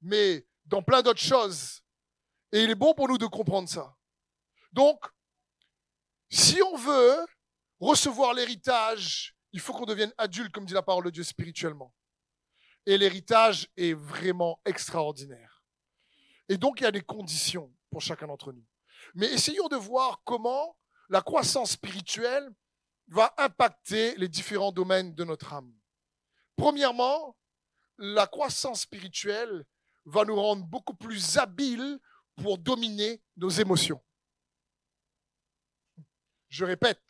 [0.00, 1.82] mais dans plein d'autres choses.
[2.52, 3.96] Et il est bon pour nous de comprendre ça.
[4.72, 5.04] Donc,
[6.30, 7.26] si on veut
[7.80, 11.92] recevoir l'héritage, il faut qu'on devienne adulte, comme dit la parole de Dieu spirituellement.
[12.86, 15.53] Et l'héritage est vraiment extraordinaire.
[16.48, 18.64] Et donc, il y a des conditions pour chacun d'entre nous.
[19.14, 20.76] Mais essayons de voir comment
[21.08, 22.50] la croissance spirituelle
[23.08, 25.72] va impacter les différents domaines de notre âme.
[26.56, 27.36] Premièrement,
[27.98, 29.64] la croissance spirituelle
[30.04, 31.98] va nous rendre beaucoup plus habiles
[32.36, 34.02] pour dominer nos émotions.
[36.48, 37.02] Je répète,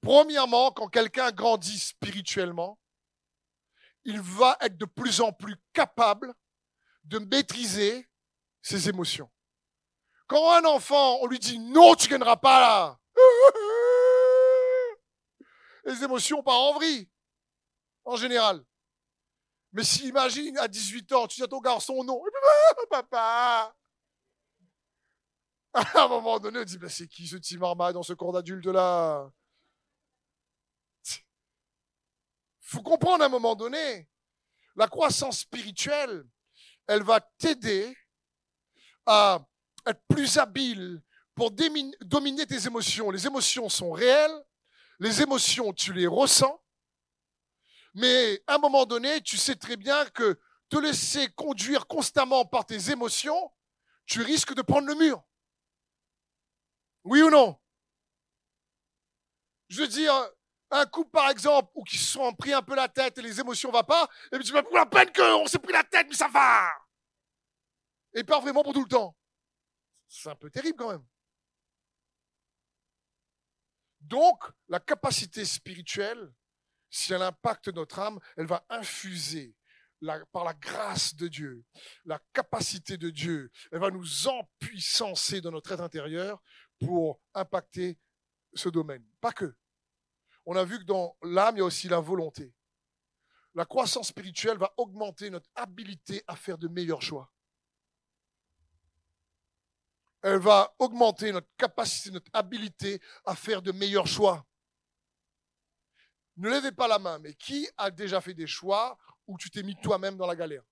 [0.00, 2.78] premièrement, quand quelqu'un grandit spirituellement,
[4.04, 6.34] il va être de plus en plus capable
[7.04, 8.08] de maîtriser
[8.62, 9.30] ses émotions.
[10.26, 12.98] Quand un enfant, on lui dit non, tu ne gagneras pas là,
[15.84, 17.10] les émotions partent en vrille,
[18.04, 18.64] en général.
[19.72, 22.22] Mais si, imagine, à 18 ans, tu dis à ton garçon non,
[22.90, 23.74] papa,
[25.74, 28.32] à un moment donné, on dit, bah, c'est qui ce petit marma dans ce corps
[28.32, 29.30] d'adulte là
[32.72, 34.08] faut comprendre à un moment donné,
[34.76, 36.24] la croissance spirituelle,
[36.86, 37.94] elle va t'aider
[39.06, 39.40] à
[39.86, 41.02] être plus habile
[41.34, 43.10] pour dominer tes émotions.
[43.10, 44.44] Les émotions sont réelles,
[44.98, 46.62] les émotions, tu les ressens,
[47.94, 50.38] mais à un moment donné, tu sais très bien que
[50.68, 53.52] te laisser conduire constamment par tes émotions,
[54.06, 55.22] tu risques de prendre le mur.
[57.04, 57.58] Oui ou non?
[59.68, 60.14] Je veux dire,
[60.70, 63.40] un couple par exemple, où qui se sont pris un peu la tête et les
[63.40, 65.84] émotions ne vont pas, et puis tu vas pour la peine qu'on s'est pris la
[65.84, 66.68] tête, mais ça va
[68.14, 69.16] Et pas vraiment pour tout le temps.
[70.08, 71.06] C'est un peu terrible quand même.
[74.00, 76.34] Donc, la capacité spirituelle,
[76.90, 79.54] si elle impacte notre âme, elle va infuser
[80.32, 81.64] par la grâce de Dieu,
[82.04, 83.50] la capacité de Dieu.
[83.70, 86.42] Elle va nous empuissancer dans notre être intérieur
[86.80, 87.98] pour impacter
[88.54, 89.04] ce domaine.
[89.20, 89.54] Pas que.
[90.44, 92.52] On a vu que dans l'âme, il y a aussi la volonté.
[93.54, 97.32] La croissance spirituelle va augmenter notre habilité à faire de meilleurs choix.
[100.22, 104.46] Elle va augmenter notre capacité, notre habilité à faire de meilleurs choix.
[106.36, 109.62] Ne levez pas la main, mais qui a déjà fait des choix où tu t'es
[109.62, 110.64] mis toi-même dans la galère?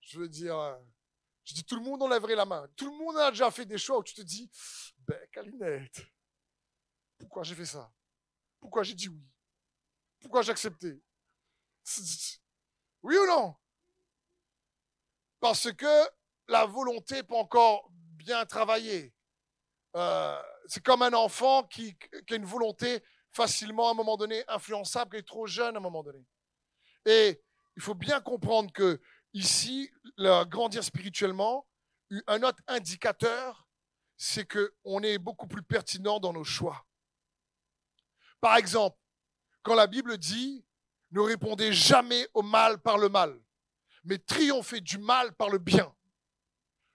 [0.00, 0.78] Je veux dire, euh,
[1.44, 2.68] je dis tout le monde enlèverait la main.
[2.76, 4.48] Tout le monde a déjà fait des choix où tu te dis,
[4.98, 6.06] ben, Calinette,
[7.18, 7.92] pourquoi j'ai fait ça?
[8.60, 9.26] Pourquoi j'ai dit oui?
[10.20, 11.02] Pourquoi j'ai accepté?
[13.02, 13.56] Oui ou non?
[15.44, 16.08] Parce que
[16.48, 19.12] la volonté peut encore bien travailler.
[19.94, 21.94] Euh, c'est comme un enfant qui,
[22.30, 25.82] a une volonté facilement à un moment donné influençable, qui est trop jeune à un
[25.82, 26.26] moment donné.
[27.04, 27.42] Et
[27.76, 28.98] il faut bien comprendre que
[29.34, 29.92] ici,
[30.46, 31.66] grandir spirituellement,
[32.26, 33.68] un autre indicateur,
[34.16, 36.86] c'est qu'on est beaucoup plus pertinent dans nos choix.
[38.40, 38.96] Par exemple,
[39.62, 40.64] quand la Bible dit
[41.10, 43.43] ne répondez jamais au mal par le mal,
[44.04, 45.94] mais triomphez du mal par le bien.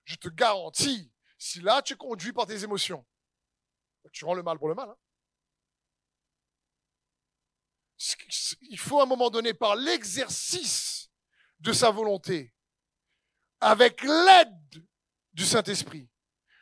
[0.06, 3.06] Je te garantis, si là tu es conduit par tes émotions,
[4.12, 4.90] tu rends le mal pour le mal.
[4.90, 4.98] Hein.
[8.62, 11.10] Il faut à un moment donné, par l'exercice
[11.60, 12.54] de sa volonté,
[13.60, 14.88] avec l'aide
[15.34, 16.10] du Saint-Esprit,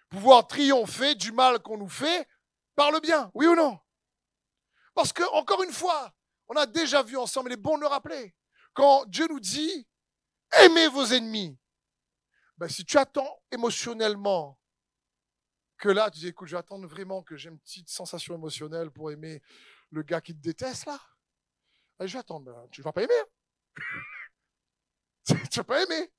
[0.10, 2.28] pouvoir triompher du mal qu'on nous fait
[2.76, 3.30] par le bien.
[3.34, 3.80] Oui ou non?
[4.96, 6.12] Parce que, encore une fois,
[6.48, 8.36] on a déjà vu ensemble, il est bon de le rappeler.
[8.74, 9.88] Quand Dieu nous dit,
[10.52, 11.58] aimez vos ennemis,
[12.58, 14.60] ben, si tu attends émotionnellement
[15.78, 18.90] que là, tu dis, écoute, je vais attendre vraiment que j'ai une petite sensation émotionnelle
[18.90, 19.42] pour aimer
[19.92, 21.00] le gars qui te déteste, là.
[22.00, 23.24] je vais attendre, ben, tu ne vas pas aimer.
[25.26, 26.12] tu ne vas pas aimer.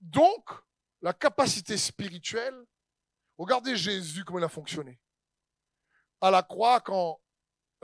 [0.00, 0.50] Donc,
[1.02, 2.64] la capacité spirituelle,
[3.36, 5.00] regardez Jésus, comment il a fonctionné
[6.20, 7.20] à la croix quand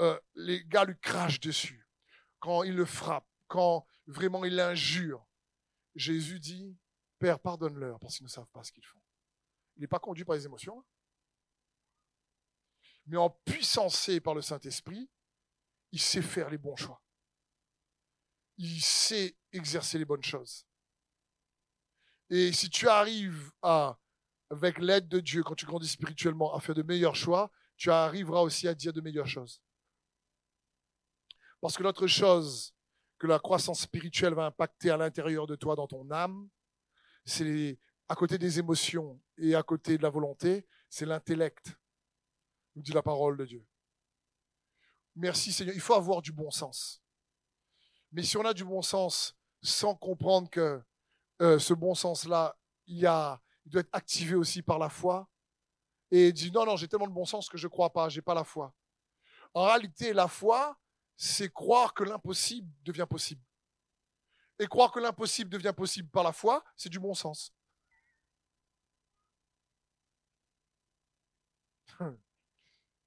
[0.00, 1.86] euh, les gars lui crachent dessus,
[2.40, 5.26] quand il le frappe, quand vraiment il l'injure.
[5.94, 6.76] Jésus dit,
[7.18, 9.00] Père, pardonne-leur parce qu'ils ne savent pas ce qu'ils font.
[9.76, 10.84] Il n'est pas conduit par les émotions, hein.
[13.06, 15.08] mais en puissancé par le Saint-Esprit,
[15.92, 17.02] il sait faire les bons choix.
[18.58, 20.66] il sait exercer les bonnes choses.
[22.30, 23.98] Et si tu arrives à,
[24.50, 28.40] avec l'aide de Dieu, quand tu grandis spirituellement, à faire de meilleurs choix, tu arriveras
[28.40, 29.62] aussi à dire de meilleures choses.
[31.60, 32.74] Parce que l'autre chose
[33.22, 36.48] que la croissance spirituelle va impacter à l'intérieur de toi, dans ton âme,
[37.24, 41.72] c'est à côté des émotions et à côté de la volonté, c'est l'intellect,
[42.74, 43.64] nous dit la parole de Dieu.
[45.14, 45.76] Merci Seigneur.
[45.76, 47.00] Il faut avoir du bon sens.
[48.10, 50.82] Mais si on a du bon sens sans comprendre que
[51.42, 52.58] euh, ce bon sens-là,
[52.88, 55.28] il, a, il doit être activé aussi par la foi,
[56.10, 58.18] et dit non, non, j'ai tellement de bon sens que je ne crois pas, je
[58.18, 58.74] n'ai pas la foi.
[59.54, 60.76] En réalité, la foi,
[61.16, 63.42] c'est croire que l'impossible devient possible.
[64.58, 67.52] Et croire que l'impossible devient possible par la foi, c'est du bon sens.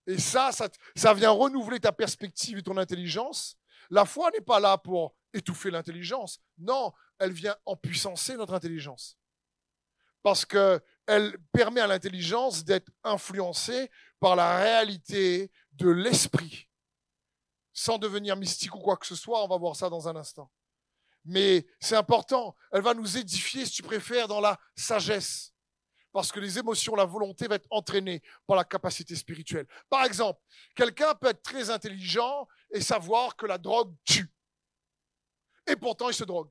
[0.07, 3.57] Et ça, ça, vient renouveler ta perspective et ton intelligence.
[3.89, 6.39] La foi n'est pas là pour étouffer l'intelligence.
[6.59, 9.17] Non, elle vient empuissancer notre intelligence.
[10.21, 13.89] Parce qu'elle permet à l'intelligence d'être influencée
[14.19, 16.67] par la réalité de l'esprit.
[17.75, 20.49] Sans devenir mystique ou quoi que ce soit, on va voir ça dans un instant.
[21.25, 25.55] Mais c'est important, elle va nous édifier, si tu préfères, dans la sagesse
[26.15, 29.67] parce que les émotions, la volonté va être entraînée par la capacité spirituelle.
[29.89, 30.39] Par exemple,
[30.73, 34.33] quelqu'un peut être très intelligent et savoir que la drogue tue.
[35.67, 36.49] Et pourtant, il se drogue.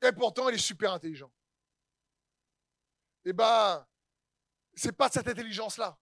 [0.00, 1.32] Et pourtant, il est super intelligent.
[3.24, 3.84] Eh bien,
[4.74, 5.98] c'est pas cette intelligence-là.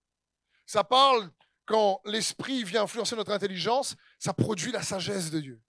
[0.65, 1.29] Ça parle
[1.65, 5.61] quand l'esprit vient influencer notre intelligence, ça produit la sagesse de Dieu.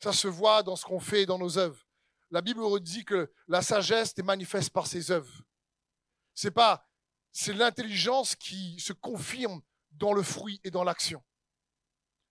[0.00, 1.88] Ça se voit dans ce qu'on fait dans nos œuvres
[2.30, 5.42] la Bible dit que la sagesse est manifeste par ses œuvres.
[6.34, 6.86] C'est pas,
[7.32, 11.22] c'est l'intelligence qui se confirme dans le fruit et dans l'action.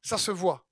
[0.02, 0.66] Ça se voit.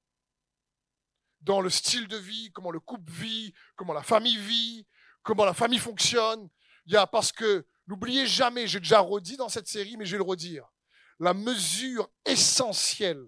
[1.41, 4.87] Dans le style de vie, comment le couple vit, comment la famille vit,
[5.23, 6.49] comment la famille fonctionne.
[6.85, 10.11] Il y a parce que, n'oubliez jamais, j'ai déjà redit dans cette série, mais je
[10.11, 10.71] vais le redire.
[11.19, 13.25] La mesure essentielle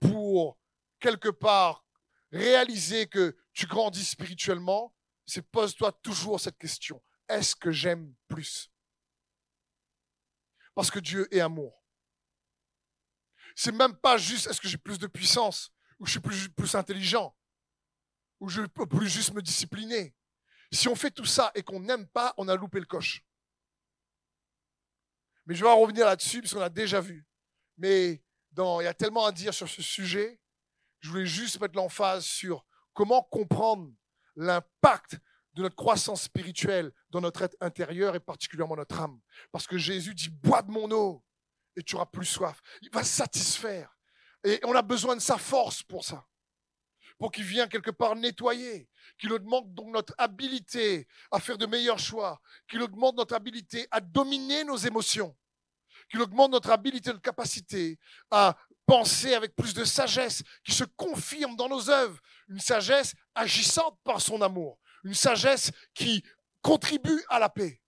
[0.00, 0.58] pour
[1.00, 1.84] quelque part
[2.30, 4.94] réaliser que tu grandis spirituellement,
[5.26, 7.02] c'est pose-toi toujours cette question.
[7.28, 8.70] Est-ce que j'aime plus?
[10.74, 11.82] Parce que Dieu est amour.
[13.54, 16.74] C'est même pas juste est-ce que j'ai plus de puissance, ou je suis plus, plus
[16.74, 17.36] intelligent,
[18.40, 20.14] ou je peux plus juste me discipliner.
[20.72, 23.22] Si on fait tout ça et qu'on n'aime pas, on a loupé le coche.
[25.46, 27.26] Mais je vais en revenir là-dessus, parce qu'on a déjà vu.
[27.78, 28.22] Mais
[28.56, 30.40] il y a tellement à dire sur ce sujet.
[31.00, 33.90] Je voulais juste mettre l'emphase sur comment comprendre
[34.36, 35.18] l'impact
[35.54, 39.20] de notre croissance spirituelle dans notre être intérieur et particulièrement notre âme.
[39.50, 41.24] Parce que Jésus dit, bois de mon eau
[41.76, 42.60] et tu auras plus soif.
[42.80, 43.96] Il va satisfaire.
[44.44, 46.26] Et on a besoin de sa force pour ça.
[47.22, 48.88] Pour qu'il vienne quelque part nettoyer.
[49.16, 52.42] Qu'il augmente donc notre habilité à faire de meilleurs choix.
[52.68, 55.36] Qu'il augmente notre habilité à dominer nos émotions.
[56.10, 57.96] Qu'il augmente notre habilité, notre capacité
[58.28, 62.18] à penser avec plus de sagesse, qui se confirme dans nos œuvres,
[62.48, 66.24] une sagesse agissante par son amour, une sagesse qui
[66.60, 67.80] contribue à la paix.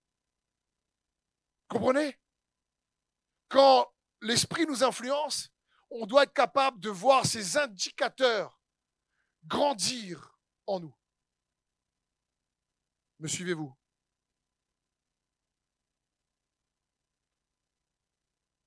[1.67, 2.17] Comprenez?
[3.49, 5.49] Quand l'esprit nous influence,
[5.89, 8.54] on doit être capable de voir ces indicateurs
[9.45, 10.37] grandir
[10.67, 10.95] en nous.
[13.19, 13.75] Me suivez-vous?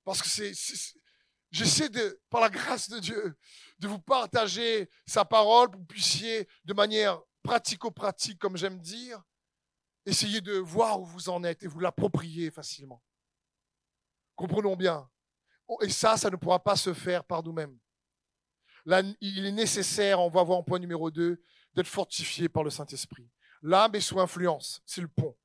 [0.05, 0.55] Parce que c'est,
[1.51, 3.37] J'essaie de, par la grâce de Dieu,
[3.79, 9.23] de vous partager sa parole pour que vous puissiez, de manière pratico-pratique, comme j'aime dire,
[10.05, 13.03] essayer de voir où vous en êtes et vous l'approprier facilement.
[14.37, 15.09] Comprenons bien.
[15.81, 17.79] Et ça, ça ne pourra pas se faire par nous-mêmes.
[19.21, 21.43] Il est nécessaire, on va voir en point numéro 2,
[21.75, 23.29] d'être fortifié par le Saint-Esprit.
[23.63, 25.37] L'âme est sous influence, c'est le pont.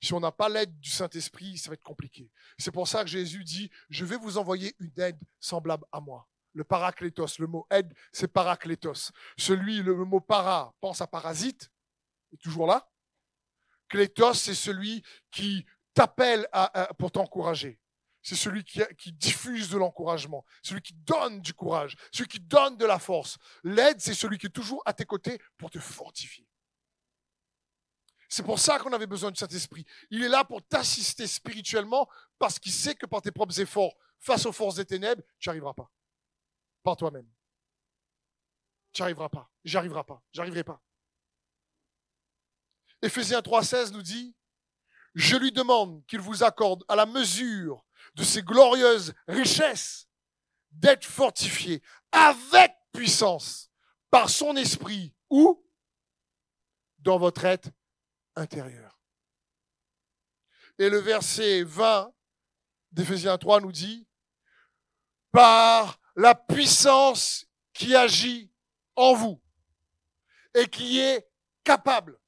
[0.00, 2.30] Si on n'a pas l'aide du Saint-Esprit, ça va être compliqué.
[2.58, 6.28] C'est pour ça que Jésus dit, je vais vous envoyer une aide semblable à moi.
[6.54, 9.12] Le paraclétos, le mot aide, c'est paraclétos.
[9.36, 11.70] Celui, le mot para, pense à parasite,
[12.32, 12.88] est toujours là.
[13.88, 16.48] Clétos, c'est celui qui t'appelle
[16.98, 17.78] pour t'encourager.
[18.22, 22.86] C'est celui qui, diffuse de l'encouragement, celui qui donne du courage, celui qui donne de
[22.86, 23.36] la force.
[23.64, 26.46] L'aide, c'est celui qui est toujours à tes côtés pour te fortifier.
[28.28, 29.84] C'est pour ça qu'on avait besoin du Saint-Esprit.
[30.10, 32.08] Il est là pour t'assister spirituellement
[32.38, 35.50] parce qu'il sait que par tes propres efforts face aux forces des ténèbres, tu n'y
[35.50, 35.90] arriveras pas.
[36.82, 37.28] Par toi-même.
[38.92, 39.50] Tu n'y arriveras pas.
[39.64, 40.22] J'y arriverai pas.
[40.32, 40.80] J'arriverai pas.
[43.02, 44.34] Éphésiens 3,16 nous dit
[45.14, 47.84] Je lui demande qu'il vous accorde à la mesure
[48.14, 50.08] de ses glorieuses richesses
[50.70, 53.70] d'être fortifié avec puissance
[54.10, 55.64] par son esprit ou
[56.98, 57.70] dans votre être
[58.36, 58.98] intérieur.
[60.78, 62.12] Et le verset 20
[62.92, 64.06] d'Éphésiens 3 nous dit,
[65.30, 68.50] par la puissance qui agit
[68.96, 69.40] en vous
[70.54, 71.26] et qui est
[71.64, 72.20] capable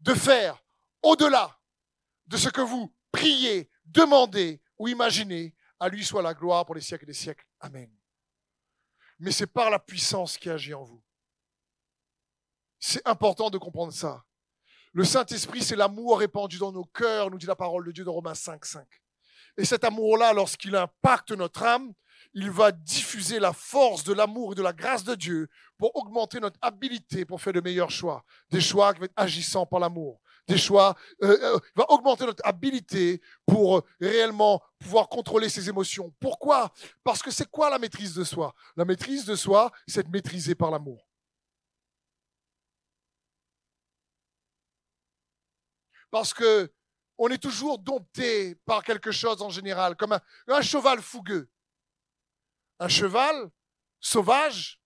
[0.00, 0.62] de faire
[1.02, 1.58] au-delà
[2.26, 6.80] de ce que vous priez, demandez ou imaginez, à lui soit la gloire pour les
[6.80, 7.46] siècles des siècles.
[7.60, 7.90] Amen.
[9.18, 11.02] Mais c'est par la puissance qui agit en vous.
[12.78, 14.24] C'est important de comprendre ça.
[14.92, 18.12] Le Saint-Esprit, c'est l'amour répandu dans nos cœurs, nous dit la parole de Dieu dans
[18.12, 18.86] Romains 5, 5.
[19.56, 21.92] Et cet amour-là, lorsqu'il impacte notre âme,
[22.34, 26.40] il va diffuser la force de l'amour et de la grâce de Dieu pour augmenter
[26.40, 28.24] notre habilité pour faire de meilleurs choix.
[28.50, 30.20] Des choix qui vont être agissants par l'amour.
[30.48, 36.12] Des choix, euh, euh, va augmenter notre habilité pour réellement pouvoir contrôler ses émotions.
[36.18, 36.72] Pourquoi?
[37.04, 38.54] Parce que c'est quoi la maîtrise de soi?
[38.76, 41.06] La maîtrise de soi, c'est être maîtrisé par l'amour.
[46.10, 46.72] Parce que
[47.18, 51.48] on est toujours dompté par quelque chose en général, comme un cheval fougueux
[52.78, 53.50] un cheval
[54.00, 54.80] sauvage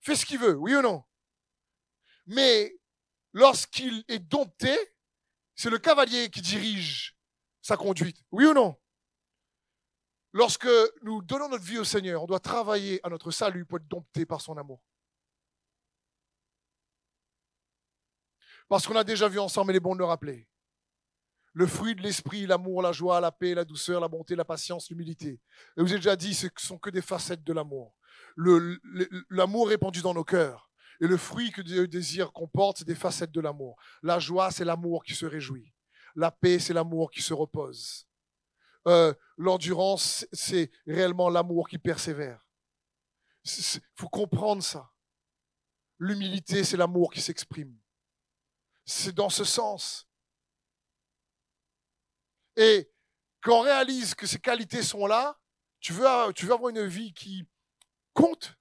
[0.00, 1.04] fait ce qu'il veut, oui ou non?
[2.26, 2.76] Mais
[3.32, 4.76] lorsqu'il est dompté,
[5.62, 7.16] c'est le cavalier qui dirige
[7.60, 8.76] sa conduite, oui ou non?
[10.32, 10.66] Lorsque
[11.02, 14.26] nous donnons notre vie au Seigneur, on doit travailler à notre salut pour être dompté
[14.26, 14.82] par son amour.
[18.68, 20.48] Parce qu'on a déjà vu ensemble, il est bon de le rappeler.
[21.52, 24.90] Le fruit de l'esprit, l'amour, la joie, la paix, la douceur, la bonté, la patience,
[24.90, 25.40] l'humilité.
[25.76, 27.94] Et vous avez déjà dit, ce ne sont que des facettes de l'amour.
[29.30, 30.71] L'amour répandu dans nos cœurs.
[31.02, 33.76] Et le fruit que Dieu désire qu'on porte, c'est des facettes de l'amour.
[34.04, 35.74] La joie, c'est l'amour qui se réjouit.
[36.14, 38.06] La paix, c'est l'amour qui se repose.
[38.86, 42.46] Euh, l'endurance, c'est réellement l'amour qui persévère.
[43.44, 44.92] Il faut comprendre ça.
[45.98, 47.76] L'humilité, c'est l'amour qui s'exprime.
[48.84, 50.06] C'est dans ce sens.
[52.54, 52.88] Et
[53.40, 55.36] quand on réalise que ces qualités sont là,
[55.80, 57.44] tu veux avoir une vie qui
[58.12, 58.56] compte.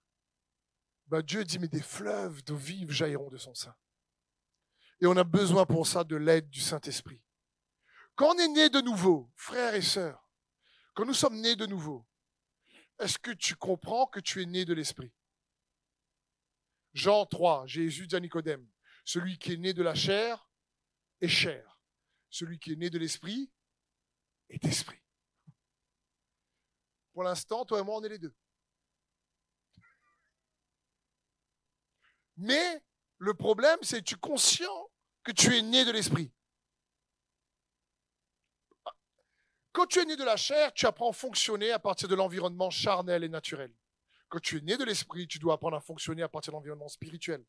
[1.12, 3.76] Ben Dieu dit, mais des fleuves d'eau vive jailliront de son sein.
[5.01, 7.22] Et on a besoin pour ça de l'aide du Saint-Esprit.
[8.16, 10.26] Quand on est né de nouveau, frères et sœurs,
[10.93, 12.07] quand nous sommes nés de nouveau,
[12.97, 15.12] est-ce que tu comprends que tu es né de l'Esprit?
[16.93, 18.66] Jean 3, Jésus dit à Nicodème,
[19.03, 20.49] celui qui est né de la chair
[21.20, 21.78] est chair.
[22.30, 23.51] Celui qui est né de l'Esprit
[24.47, 25.01] et d'esprit.
[27.12, 28.34] Pour l'instant, toi et moi, on est les deux.
[32.42, 32.84] Mais
[33.20, 34.89] le problème, c'est tu es conscient
[35.24, 36.34] que tu es né de l'esprit.
[39.74, 42.72] Quand tu es né de la chair, tu apprends à fonctionner à partir de l'environnement
[42.72, 43.72] charnel et naturel.
[44.28, 46.88] Quand tu es né de l'esprit, tu dois apprendre à fonctionner à partir de l'environnement
[46.88, 47.46] spirituel,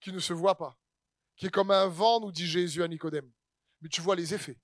[0.00, 0.78] qui ne se voit pas,
[1.36, 3.32] qui est comme un vent, nous dit Jésus à Nicodème.
[3.80, 4.60] Mais tu vois les effets.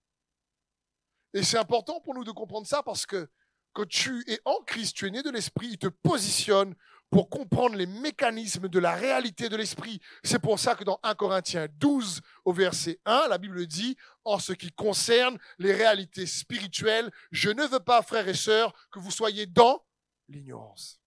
[1.33, 3.31] Et c'est important pour nous de comprendre ça parce que
[3.73, 6.75] quand tu es en Christ, tu es né de l'Esprit, il te positionne
[7.11, 10.01] pour comprendre les mécanismes de la réalité de l'Esprit.
[10.23, 14.39] C'est pour ça que dans 1 Corinthiens 12 au verset 1, la Bible dit, en
[14.39, 19.11] ce qui concerne les réalités spirituelles, je ne veux pas, frères et sœurs, que vous
[19.11, 19.85] soyez dans
[20.29, 21.01] l'ignorance.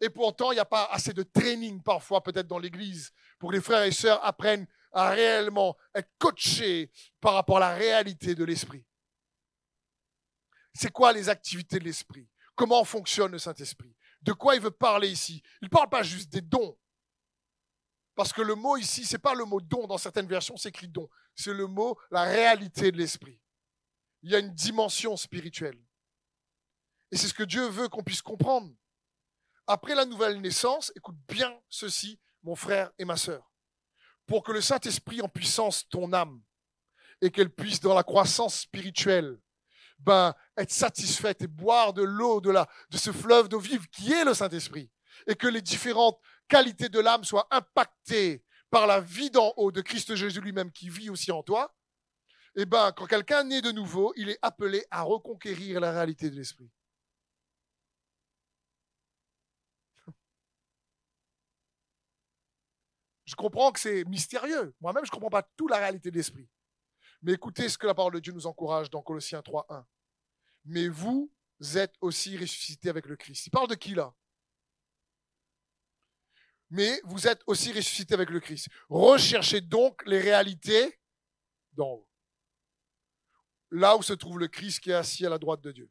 [0.00, 3.56] Et pourtant, il n'y a pas assez de training parfois peut-être dans l'Église pour que
[3.56, 6.90] les frères et sœurs apprennent à réellement être coachés
[7.20, 8.84] par rapport à la réalité de l'Esprit.
[10.74, 12.28] C'est quoi les activités de l'Esprit?
[12.54, 13.95] Comment fonctionne le Saint-Esprit?
[14.26, 15.40] De quoi il veut parler ici?
[15.62, 16.76] Il ne parle pas juste des dons.
[18.16, 19.86] Parce que le mot ici, ce n'est pas le mot don.
[19.86, 21.08] Dans certaines versions, c'est écrit don.
[21.36, 23.40] C'est le mot la réalité de l'Esprit.
[24.22, 25.78] Il y a une dimension spirituelle.
[27.12, 28.74] Et c'est ce que Dieu veut qu'on puisse comprendre.
[29.68, 33.52] Après la nouvelle naissance, écoute bien ceci, mon frère et ma sœur.
[34.26, 36.42] Pour que le Saint-Esprit en puissance ton âme
[37.20, 39.40] et qu'elle puisse dans la croissance spirituelle
[39.98, 42.52] ben, être satisfaite et boire de l'eau de,
[42.96, 44.90] ce fleuve d'eau vive qui est le Saint-Esprit.
[45.26, 49.80] Et que les différentes qualités de l'âme soient impactées par la vie d'en haut de
[49.80, 51.74] Christ Jésus lui-même qui vit aussi en toi.
[52.56, 56.36] Eh ben, quand quelqu'un naît de nouveau, il est appelé à reconquérir la réalité de
[56.36, 56.70] l'Esprit.
[63.26, 64.74] Je comprends que c'est mystérieux.
[64.80, 66.48] Moi-même, je ne comprends pas toute la réalité de l'Esprit.
[67.22, 69.84] Mais écoutez ce que la parole de Dieu nous encourage dans Colossiens 3.1.
[70.64, 71.30] Mais vous
[71.74, 73.46] êtes aussi ressuscités avec le Christ.
[73.46, 74.14] Il parle de qui là?
[76.68, 78.68] Mais vous êtes aussi ressuscités avec le Christ.
[78.88, 80.98] Recherchez donc les réalités
[81.72, 82.08] d'en haut.
[83.70, 85.90] Là où se trouve le Christ qui est assis à la droite de Dieu.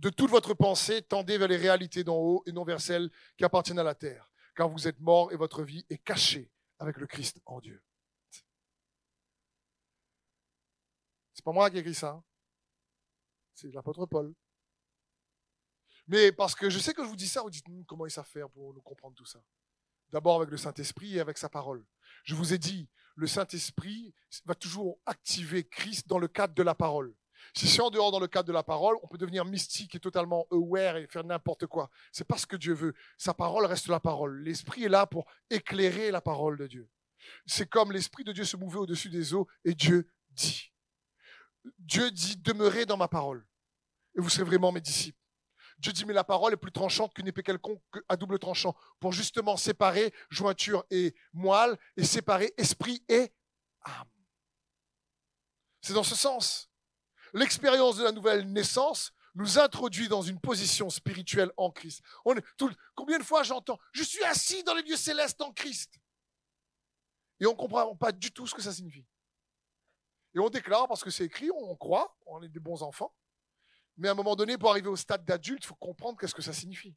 [0.00, 3.44] de toute votre pensée, tendez vers les réalités d'en haut et non vers celles qui
[3.44, 7.06] appartiennent à la terre, car vous êtes morts et votre vie est cachée avec le
[7.06, 7.82] Christ en Dieu.
[11.40, 12.10] C'est pas moi qui ai écrit ça.
[12.10, 12.24] Hein.
[13.54, 14.34] C'est l'apôtre Paul.
[16.06, 18.10] Mais parce que je sais que je vous dis ça, vous dites hmm, comment il
[18.10, 19.42] savent faire pour nous comprendre tout ça?
[20.10, 21.82] D'abord avec le Saint-Esprit et avec sa parole.
[22.24, 24.12] Je vous ai dit, le Saint-Esprit
[24.44, 27.14] va toujours activer Christ dans le cadre de la parole.
[27.54, 29.98] Si c'est en dehors dans le cadre de la parole, on peut devenir mystique et
[29.98, 31.88] totalement aware et faire n'importe quoi.
[32.12, 32.92] C'est pas ce que Dieu veut.
[33.16, 34.42] Sa parole reste la parole.
[34.42, 36.90] L'Esprit est là pour éclairer la parole de Dieu.
[37.46, 40.69] C'est comme l'Esprit de Dieu se mouvait au-dessus des eaux et Dieu dit.
[41.78, 43.46] Dieu dit, demeurez dans ma parole
[44.16, 45.18] et vous serez vraiment mes disciples.
[45.78, 49.12] Dieu dit, mais la parole est plus tranchante qu'une épée quelconque à double tranchant pour
[49.12, 53.32] justement séparer jointure et moelle et séparer esprit et
[53.82, 54.08] âme.
[55.80, 56.70] C'est dans ce sens.
[57.32, 62.02] L'expérience de la nouvelle naissance nous introduit dans une position spirituelle en Christ.
[62.24, 62.44] On est,
[62.94, 65.98] combien de fois j'entends Je suis assis dans les lieux célestes en Christ?
[67.38, 69.06] Et on ne comprend pas du tout ce que ça signifie.
[70.34, 73.14] Et on déclare parce que c'est écrit, on croit, on est des bons enfants.
[73.96, 76.42] Mais à un moment donné, pour arriver au stade d'adulte, il faut comprendre qu'est-ce que
[76.42, 76.96] ça signifie.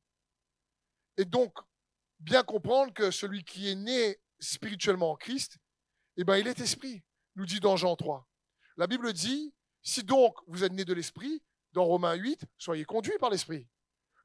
[1.17, 1.57] Et donc,
[2.19, 5.57] bien comprendre que celui qui est né spirituellement en Christ,
[6.17, 7.03] eh ben, il est esprit,
[7.35, 8.27] nous dit dans Jean 3.
[8.77, 13.17] La Bible dit, si donc vous êtes né de l'esprit, dans Romains 8, soyez conduits
[13.19, 13.67] par l'esprit.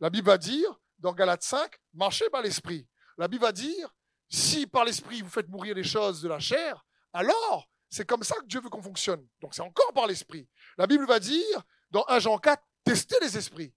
[0.01, 2.87] La Bible va dire, dans Galates 5, marchez par l'esprit.
[3.17, 3.95] La Bible va dire,
[4.29, 8.37] si par l'esprit vous faites mourir les choses de la chair, alors c'est comme ça
[8.37, 9.27] que Dieu veut qu'on fonctionne.
[9.41, 10.49] Donc c'est encore par l'esprit.
[10.77, 13.75] La Bible va dire, dans 1 Jean 4, testez les esprits.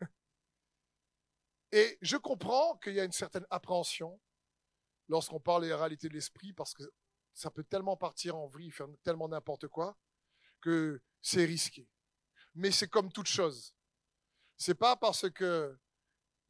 [1.72, 4.20] Et je comprends qu'il y a une certaine appréhension
[5.08, 6.82] lorsqu'on parle des réalités de l'esprit parce que
[7.34, 9.96] ça peut tellement partir en vrille, faire tellement n'importe quoi
[10.60, 11.88] que c'est risqué.
[12.54, 13.74] Mais c'est comme toute chose.
[14.56, 15.76] C'est pas parce que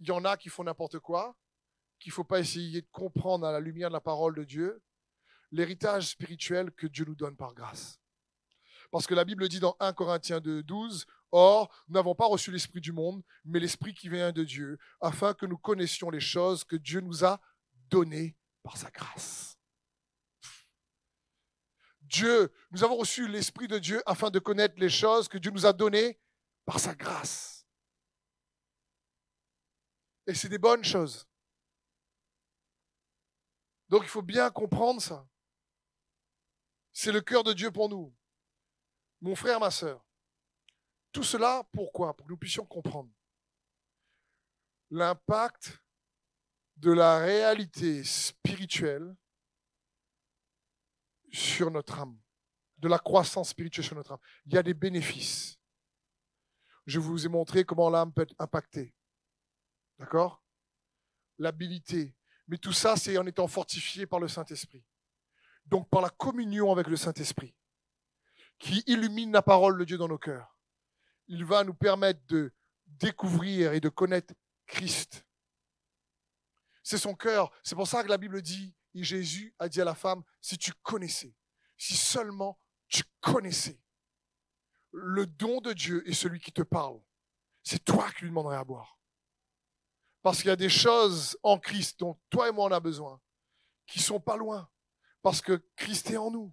[0.01, 1.37] il y en a qui font n'importe quoi
[2.05, 4.83] qu'il faut pas essayer de comprendre à la lumière de la parole de Dieu
[5.51, 7.99] l'héritage spirituel que Dieu nous donne par grâce.
[8.91, 12.53] Parce que la Bible dit dans 1 Corinthiens 2, 12, Or, nous n'avons pas reçu
[12.53, 16.63] l'Esprit du monde, mais l'Esprit qui vient de Dieu, afin que nous connaissions les choses
[16.63, 17.41] que Dieu nous a
[17.89, 19.57] données par sa grâce.
[22.03, 25.65] Dieu, nous avons reçu l'Esprit de Dieu afin de connaître les choses que Dieu nous
[25.65, 26.21] a données
[26.67, 27.67] par sa grâce.
[30.27, 31.27] Et c'est des bonnes choses.
[33.95, 35.25] Donc il faut bien comprendre ça.
[36.93, 38.13] C'est le cœur de Dieu pour nous.
[39.21, 40.05] Mon frère, ma sœur.
[41.13, 42.13] Tout cela, pourquoi?
[42.17, 43.09] Pour que nous puissions comprendre
[44.91, 45.81] l'impact
[46.77, 49.15] de la réalité spirituelle
[51.33, 52.19] sur notre âme,
[52.79, 54.21] de la croissance spirituelle sur notre âme.
[54.47, 55.57] Il y a des bénéfices.
[56.85, 58.93] Je vous ai montré comment l'âme peut être impactée.
[60.01, 60.43] D'accord?
[61.39, 62.13] L'habilité.
[62.49, 64.85] Mais tout ça, c'est en étant fortifié par le Saint-Esprit
[65.67, 67.55] donc par la communion avec le Saint-Esprit,
[68.59, 70.57] qui illumine la parole de Dieu dans nos cœurs.
[71.27, 72.53] Il va nous permettre de
[72.87, 74.35] découvrir et de connaître
[74.67, 75.25] Christ.
[76.83, 77.51] C'est son cœur.
[77.63, 80.59] C'est pour ça que la Bible dit, et Jésus a dit à la femme, si
[80.59, 81.35] tu connaissais,
[81.79, 83.81] si seulement tu connaissais
[84.93, 87.01] le don de Dieu et celui qui te parle,
[87.63, 88.99] c'est toi qui lui demanderais à boire.
[90.25, 93.21] Parce qu'il y a des choses en Christ dont toi et moi on a besoin,
[93.87, 94.71] qui sont pas loin.
[95.21, 96.51] Parce que Christ est en nous.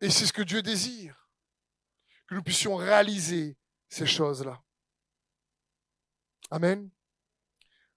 [0.00, 1.30] Et c'est ce que Dieu désire,
[2.26, 3.56] que nous puissions réaliser
[3.88, 4.60] ces choses-là.
[6.50, 6.90] Amen.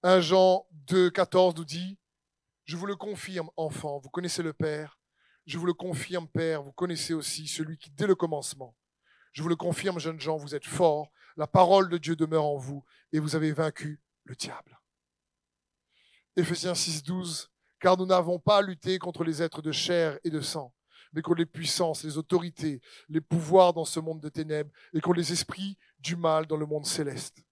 [0.04, 1.98] 1 Jean 2, 14 nous dit,
[2.66, 5.00] je vous le confirme, enfant, vous connaissez le Père.
[5.48, 8.76] Je vous le confirme, Père, vous connaissez aussi celui qui, dès le commencement,
[9.32, 12.58] je vous le confirme, jeunes gens, vous êtes forts, la parole de Dieu demeure en
[12.58, 14.80] vous et vous avez vaincu le diable.
[16.36, 20.30] Éphésiens 6, 12, car nous n'avons pas à lutter contre les êtres de chair et
[20.30, 20.74] de sang,
[21.12, 25.18] mais contre les puissances, les autorités, les pouvoirs dans ce monde de ténèbres, et contre
[25.18, 27.44] les esprits du mal dans le monde céleste.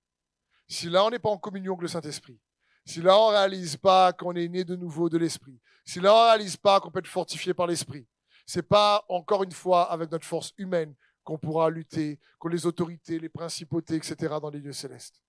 [0.67, 2.39] Si là on n'est pas en communion avec le Saint-Esprit,
[2.86, 6.23] si là on réalise pas qu'on est né de nouveau de l'Esprit, si là on
[6.23, 8.07] réalise pas qu'on peut être fortifié par l'Esprit,
[8.45, 10.95] c'est pas encore une fois avec notre force humaine
[11.32, 14.15] qu'on pourra lutter contre les autorités, les principautés, etc.
[14.41, 15.21] dans les lieux célestes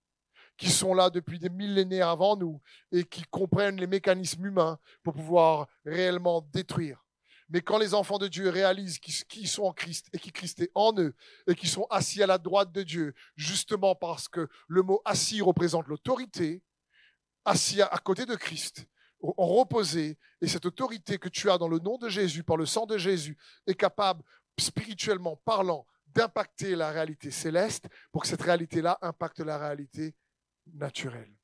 [0.59, 5.14] qui sont là depuis des millénaires avant nous et qui comprennent les mécanismes humains pour
[5.14, 7.07] pouvoir réellement détruire.
[7.48, 10.70] Mais quand les enfants de Dieu réalisent qu'ils sont en Christ et qui Christ est
[10.74, 11.14] en eux
[11.46, 15.40] et qu'ils sont assis à la droite de Dieu, justement parce que le mot assis
[15.40, 16.62] représente l'autorité,
[17.44, 18.86] assis à côté de Christ,
[19.22, 22.66] en reposer, et cette autorité que tu as dans le nom de Jésus, par le
[22.66, 24.22] sang de Jésus, est capable,
[24.59, 30.14] spirituellement parlant, d'impacter la réalité céleste pour que cette réalité-là impacte la réalité
[30.66, 31.34] naturelle.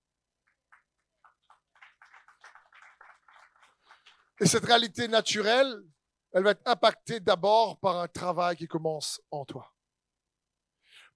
[4.41, 5.85] Et cette réalité naturelle,
[6.33, 9.75] elle va être impactée d'abord par un travail qui commence en toi,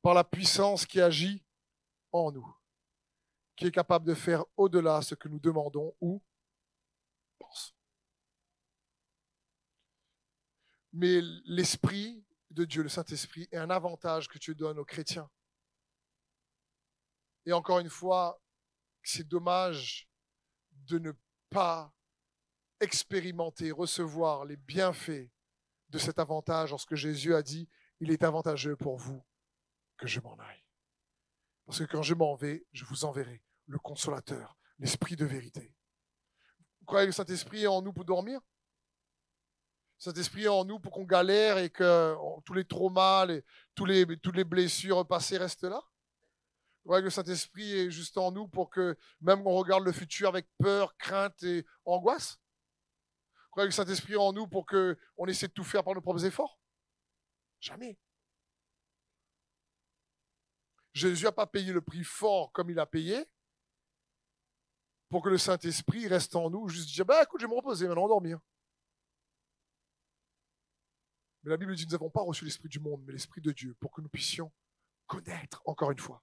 [0.01, 1.45] par la puissance qui agit
[2.11, 2.57] en nous,
[3.55, 6.21] qui est capable de faire au-delà ce que nous demandons ou
[7.39, 7.75] pensons.
[10.93, 15.31] Mais l'Esprit de Dieu, le Saint-Esprit, est un avantage que tu donnes aux chrétiens.
[17.47, 18.41] Et encore une fois,
[19.03, 20.09] c'est dommage
[20.73, 21.13] de ne
[21.51, 21.93] pas
[22.81, 25.31] expérimenter, recevoir les bienfaits
[25.89, 27.69] de cet avantage lorsque Jésus a dit,
[28.01, 29.25] il est avantageux pour vous
[29.97, 30.65] que je m'en aille.
[31.67, 35.75] Parce que quand je m'en vais, je vous enverrai le consolateur, l'esprit de vérité.
[36.81, 38.41] Vous croyez que le Saint-Esprit est en nous pour dormir?
[40.03, 43.45] Saint-Esprit est en nous pour qu'on galère et que tous les traumas, les,
[43.77, 43.87] tous
[44.21, 45.81] toutes les blessures passées restent là
[46.85, 50.49] que le Saint-Esprit est juste en nous pour que même on regarde le futur avec
[50.59, 52.41] peur, crainte et angoisse
[53.53, 56.01] croyez que le Saint-Esprit est en nous pour qu'on essaie de tout faire par nos
[56.01, 56.59] propres efforts
[57.61, 57.97] Jamais.
[60.95, 63.25] Jésus n'a pas payé le prix fort comme il a payé
[65.09, 67.87] pour que le Saint-Esprit reste en nous, juste dire, bah écoute, je vais me reposer,
[67.87, 68.41] maintenant dormir.
[71.43, 73.75] Mais la Bible dit, nous n'avons pas reçu l'Esprit du monde, mais l'Esprit de Dieu,
[73.81, 74.53] pour que nous puissions
[75.07, 76.23] connaître, encore une fois.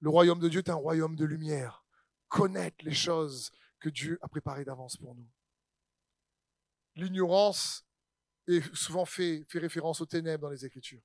[0.00, 1.84] Le royaume de Dieu est un royaume de lumière.
[2.28, 5.28] Connaître les choses que Dieu a préparées d'avance pour nous.
[6.94, 7.84] L'ignorance
[8.46, 11.02] est souvent fait, fait référence aux ténèbres dans les Écritures.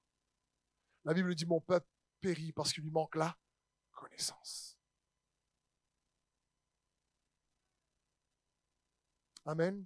[1.03, 1.87] La Bible dit, mon peuple
[2.21, 3.37] périt parce qu'il lui manque la
[3.91, 4.77] connaissance.
[9.45, 9.85] Amen.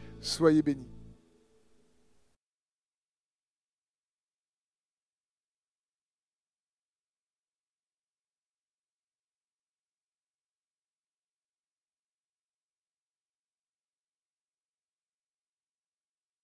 [0.21, 0.90] Soyez bénis.